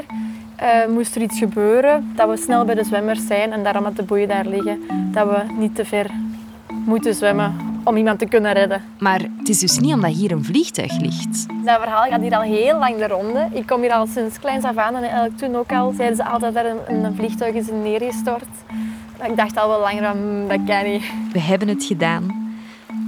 Eh, 0.56 0.86
moest 0.88 1.14
er 1.14 1.22
iets 1.22 1.38
gebeuren, 1.38 2.12
dat 2.14 2.28
we 2.28 2.36
snel 2.36 2.64
bij 2.64 2.74
de 2.74 2.84
zwemmers 2.84 3.26
zijn. 3.26 3.52
En 3.52 3.62
daarom 3.62 3.84
dat 3.84 3.96
de 3.96 4.02
boeien 4.02 4.28
daar 4.28 4.46
liggen, 4.46 4.82
dat 5.12 5.28
we 5.28 5.42
niet 5.58 5.74
te 5.74 5.84
ver 5.84 6.10
moeten 6.84 7.14
zwemmen 7.14 7.56
om 7.84 7.96
iemand 7.96 8.18
te 8.18 8.26
kunnen 8.26 8.52
redden. 8.52 8.82
Maar 8.98 9.20
het 9.38 9.48
is 9.48 9.58
dus 9.58 9.78
niet 9.78 9.94
omdat 9.94 10.12
hier 10.12 10.32
een 10.32 10.44
vliegtuig 10.44 11.00
ligt. 11.00 11.46
Dat 11.64 11.80
verhaal 11.80 12.10
gaat 12.10 12.20
hier 12.20 12.36
al 12.36 12.40
heel 12.40 12.78
lang 12.78 12.96
de 12.96 13.06
ronde. 13.06 13.48
Ik 13.52 13.66
kom 13.66 13.80
hier 13.80 13.92
al 13.92 14.06
sinds 14.06 14.38
kleins 14.38 14.64
af 14.64 14.76
aan 14.76 14.94
en 14.94 15.02
eigenlijk 15.02 15.36
toen 15.38 15.56
ook 15.56 15.72
al 15.72 15.92
zeiden 15.96 16.16
ze 16.16 16.24
altijd 16.24 16.54
dat 16.54 16.64
er 16.64 16.70
een, 16.70 17.04
een 17.04 17.14
vliegtuig 17.14 17.54
is 17.54 17.66
neergestort. 17.82 18.48
Ik 19.28 19.36
dacht 19.36 19.56
al 19.56 19.68
wel 19.68 19.80
langer, 19.80 20.02
van, 20.02 20.48
dat 20.48 20.60
kan 20.66 20.84
niet. 20.90 21.04
We 21.32 21.40
hebben 21.40 21.68
het 21.68 21.84
gedaan. 21.84 22.54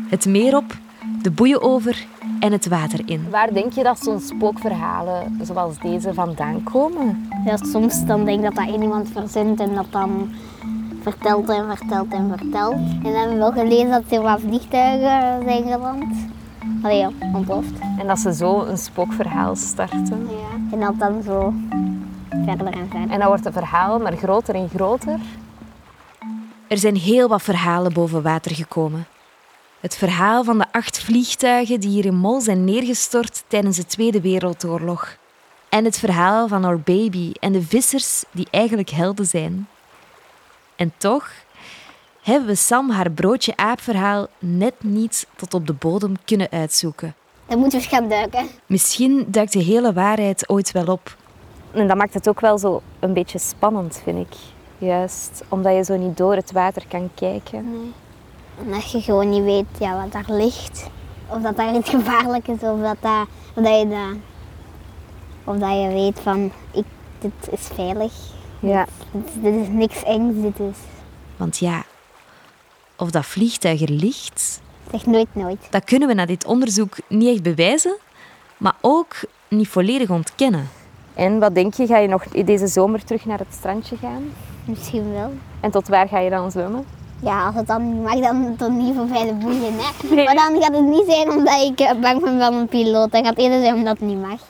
Het 0.09 0.27
meer 0.27 0.57
op, 0.57 0.77
de 1.23 1.31
boeien 1.31 1.63
over 1.63 2.07
en 2.41 2.53
het 2.53 2.69
water 2.69 3.01
in. 3.05 3.31
Waar 3.31 3.53
denk 3.53 3.73
je 3.73 3.83
dat 3.83 3.99
zo'n 3.99 4.21
spookverhalen 4.21 5.41
zoals 5.43 5.79
deze 5.79 6.15
vandaan 6.15 6.63
komen? 6.63 7.29
Ja, 7.45 7.57
soms 7.57 8.05
dan 8.05 8.25
denk 8.25 8.39
ik 8.39 8.45
dat 8.45 8.55
dat 8.55 8.67
één 8.67 8.83
iemand 8.83 9.09
verzint 9.13 9.61
en 9.61 9.75
dat 9.75 9.87
dan 9.91 10.31
vertelt 11.03 11.49
en 11.49 11.77
vertelt 11.77 12.13
en 12.13 12.29
vertelt. 12.37 12.75
En 12.75 13.03
dan 13.03 13.13
hebben 13.13 13.33
we 13.33 13.39
wel 13.39 13.53
gelezen 13.53 13.91
dat 13.91 14.03
er 14.09 14.23
wat 14.23 14.41
vliegtuigen 14.41 15.43
zijn 15.45 15.63
geland. 15.63 16.15
Allee, 16.83 16.99
ja, 16.99 17.11
ontploft. 17.35 17.73
En 17.99 18.07
dat 18.07 18.19
ze 18.19 18.35
zo 18.35 18.65
een 18.65 18.79
spookverhaal 18.79 19.57
starten. 19.57 20.29
Ja. 20.31 20.77
En 20.77 20.81
dat 20.81 20.99
dan 20.99 21.23
zo 21.23 21.53
verder 22.45 22.67
en 22.67 22.89
verder. 22.91 23.11
En 23.11 23.19
dan 23.19 23.29
wordt 23.29 23.45
het 23.45 23.53
verhaal 23.53 23.99
maar 23.99 24.17
groter 24.17 24.55
en 24.55 24.69
groter. 24.69 25.19
Er 26.67 26.79
zijn 26.79 26.97
heel 26.97 27.29
wat 27.29 27.43
verhalen 27.43 27.93
boven 27.93 28.23
water 28.23 28.55
gekomen. 28.55 29.07
Het 29.81 29.97
verhaal 29.97 30.45
van 30.45 30.59
de 30.59 30.67
acht 30.73 30.99
vliegtuigen 30.99 31.81
die 31.81 31.91
hier 31.91 32.05
in 32.05 32.15
Mol 32.15 32.41
zijn 32.41 32.65
neergestort 32.65 33.45
tijdens 33.47 33.77
de 33.77 33.87
Tweede 33.87 34.21
Wereldoorlog. 34.21 35.17
En 35.69 35.85
het 35.85 35.99
verhaal 35.99 36.49
van 36.49 36.65
Our 36.65 36.81
Baby 36.81 37.33
en 37.41 37.53
de 37.53 37.63
vissers 37.63 38.25
die 38.31 38.47
eigenlijk 38.51 38.91
helden 38.91 39.27
zijn. 39.27 39.69
En 40.77 40.93
toch 40.97 41.31
hebben 42.23 42.49
we 42.49 42.55
Sam 42.55 42.91
haar 42.91 43.11
broodje 43.11 43.57
aapverhaal 43.57 44.27
net 44.39 44.75
niet 44.79 45.27
tot 45.37 45.55
op 45.55 45.67
de 45.67 45.73
bodem 45.73 46.15
kunnen 46.25 46.51
uitzoeken. 46.51 47.15
Dan 47.47 47.59
moeten 47.59 47.79
we 47.79 47.85
eens 47.85 47.95
gaan 47.95 48.09
duiken. 48.09 48.47
Misschien 48.67 49.25
duikt 49.29 49.53
de 49.53 49.63
hele 49.63 49.93
waarheid 49.93 50.49
ooit 50.49 50.73
wel 50.73 50.87
op. 50.87 51.17
En 51.71 51.87
dat 51.87 51.97
maakt 51.97 52.15
het 52.15 52.29
ook 52.29 52.41
wel 52.41 52.59
zo 52.59 52.83
een 52.99 53.13
beetje 53.13 53.39
spannend, 53.39 54.01
vind 54.05 54.19
ik. 54.19 54.37
Juist 54.79 55.43
omdat 55.49 55.75
je 55.75 55.85
zo 55.85 55.97
niet 55.97 56.17
door 56.17 56.35
het 56.35 56.53
water 56.53 56.83
kan 56.89 57.11
kijken. 57.15 57.59
En 57.59 57.95
als 58.73 58.93
je 58.93 59.01
gewoon 59.01 59.31
niet 59.31 59.43
weet 59.43 59.67
ja, 59.79 60.03
wat 60.03 60.13
daar 60.13 60.37
ligt. 60.37 60.91
Of 61.27 61.43
dat 61.43 61.57
daar 61.57 61.75
iets 61.75 61.91
gevaarlijk 61.99 62.49
is. 62.49 62.55
Of 62.55 62.81
dat, 62.81 62.97
dat, 63.01 63.27
of 63.55 63.65
dat, 63.65 63.79
je, 63.79 63.89
dat, 63.89 64.17
of 65.45 65.57
dat 65.57 65.71
je 65.71 65.89
weet 65.89 66.21
van, 66.21 66.53
ik, 66.71 66.85
dit 67.19 67.33
is 67.51 67.69
veilig. 67.75 68.13
Ja. 68.61 68.87
Dit, 69.11 69.43
dit 69.43 69.55
is 69.55 69.69
niks 69.69 70.03
engs. 70.03 70.43
Dit 70.43 70.61
is, 70.61 70.77
Want 71.37 71.59
ja, 71.59 71.85
of 72.97 73.11
dat 73.11 73.27
vliegtuig 73.27 73.81
er 73.81 73.91
ligt, 73.91 74.61
zeg 74.91 75.07
nooit 75.07 75.35
nooit. 75.35 75.67
dat 75.71 75.85
kunnen 75.85 76.09
we 76.09 76.15
na 76.15 76.27
dit 76.27 76.45
onderzoek 76.47 76.97
niet 77.09 77.29
echt 77.29 77.43
bewijzen, 77.43 77.97
maar 78.57 78.77
ook 78.81 79.15
niet 79.49 79.69
volledig 79.69 80.11
ontkennen. 80.11 80.69
En 81.15 81.39
wat 81.39 81.55
denk 81.55 81.75
je, 81.75 81.87
ga 81.87 81.99
je 81.99 82.09
nog 82.09 82.25
deze 82.29 82.67
zomer 82.67 83.05
terug 83.05 83.25
naar 83.25 83.39
het 83.39 83.55
strandje 83.55 83.97
gaan? 83.97 84.33
misschien 84.69 85.13
wel. 85.13 85.33
En 85.61 85.71
tot 85.71 85.89
waar 85.89 86.09
ga 86.09 86.19
je 86.19 86.31
dan 86.31 86.51
zwemmen? 86.51 86.85
Ja, 87.21 87.47
als 87.47 87.55
het 87.55 87.67
dan 87.67 87.93
niet 87.95 88.03
mag, 88.03 88.15
dan 88.21 88.55
tot 88.59 88.71
niet 88.71 88.95
voorbij 88.97 89.25
de 89.27 89.33
boeien. 89.33 89.75
Hè. 89.79 90.15
Maar 90.25 90.35
dan 90.35 90.63
gaat 90.63 90.75
het 90.75 90.85
niet 90.85 91.05
zijn 91.09 91.31
omdat 91.31 91.61
ik 91.63 91.81
eh, 91.81 92.01
bang 92.01 92.21
ben 92.21 92.39
van 92.41 92.55
een 92.55 92.69
piloot. 92.69 93.13
Dan 93.13 93.25
gaat 93.25 93.35
het 93.35 93.45
eerder 93.45 93.61
zijn 93.61 93.75
omdat 93.75 93.99
het 93.99 94.09
niet 94.09 94.21
mag. 94.21 94.41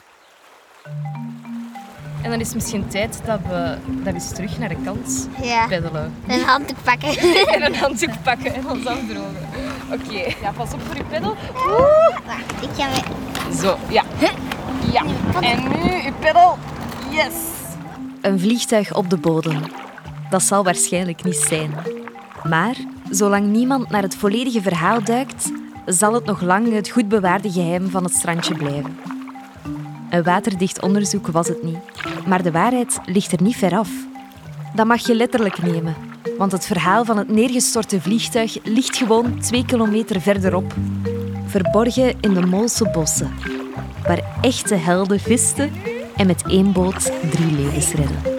En 2.21 2.29
dan 2.29 2.39
is 2.39 2.45
het 2.47 2.55
misschien 2.55 2.87
tijd 2.87 3.21
dat 3.25 3.39
we, 3.49 3.77
dat 3.87 4.03
we 4.03 4.13
eens 4.13 4.29
terug 4.33 4.59
naar 4.59 4.69
de 4.69 4.75
kant 4.83 5.29
Ja. 5.41 5.67
peddelen. 5.67 6.13
Een 6.27 6.41
handdoek 6.41 6.77
pakken. 6.83 7.09
En 7.53 7.65
een 7.65 7.75
handdoek 7.75 8.09
pakken 8.23 8.53
en 8.53 8.69
ons 8.69 8.85
afdrogen. 8.85 9.47
Oké, 9.93 10.33
ja, 10.41 10.51
pas 10.57 10.73
op 10.73 10.81
voor 10.81 10.95
je 10.95 11.03
peddel. 11.03 11.35
Wacht, 12.25 12.61
ik 12.61 12.69
ga 12.77 12.87
weer. 12.89 13.55
Zo, 13.55 13.75
ja. 13.89 14.03
Ja. 14.91 15.03
En 15.41 15.63
nu 15.63 15.91
je 15.91 16.11
peddel. 16.19 16.57
Yes. 17.09 17.33
Een 18.21 18.39
vliegtuig 18.39 18.95
op 18.95 19.09
de 19.09 19.17
bodem. 19.17 19.61
Dat 20.29 20.43
zal 20.43 20.63
waarschijnlijk 20.63 21.23
niet 21.23 21.35
zijn. 21.47 21.73
Maar 22.43 22.75
zolang 23.09 23.45
niemand 23.45 23.89
naar 23.89 24.01
het 24.01 24.15
volledige 24.15 24.61
verhaal 24.61 25.03
duikt, 25.03 25.51
zal 25.85 26.13
het 26.13 26.25
nog 26.25 26.41
lang 26.41 26.73
het 26.73 26.89
goed 26.89 27.07
bewaarde 27.07 27.51
geheim 27.51 27.89
van 27.89 28.03
het 28.03 28.13
strandje 28.13 28.55
blijven. 28.55 28.97
Een 30.09 30.23
waterdicht 30.23 30.81
onderzoek 30.81 31.27
was 31.27 31.47
het 31.47 31.63
niet, 31.63 31.77
maar 32.27 32.43
de 32.43 32.51
waarheid 32.51 32.99
ligt 33.05 33.31
er 33.31 33.41
niet 33.41 33.55
ver 33.55 33.77
af. 33.77 33.89
Dat 34.75 34.85
mag 34.85 35.07
je 35.07 35.15
letterlijk 35.15 35.61
nemen, 35.61 35.95
want 36.37 36.51
het 36.51 36.65
verhaal 36.65 37.05
van 37.05 37.17
het 37.17 37.29
neergestorte 37.29 38.01
vliegtuig 38.01 38.57
ligt 38.63 38.97
gewoon 38.97 39.39
twee 39.39 39.65
kilometer 39.65 40.21
verderop, 40.21 40.73
verborgen 41.45 42.13
in 42.21 42.33
de 42.33 42.45
Moolse 42.45 42.89
bossen, 42.93 43.31
waar 44.07 44.37
echte 44.41 44.75
helden 44.75 45.19
visten 45.19 45.71
en 46.15 46.27
met 46.27 46.43
één 46.47 46.71
boot 46.71 47.11
drie 47.31 47.51
levens 47.51 47.91
redden. 47.93 48.38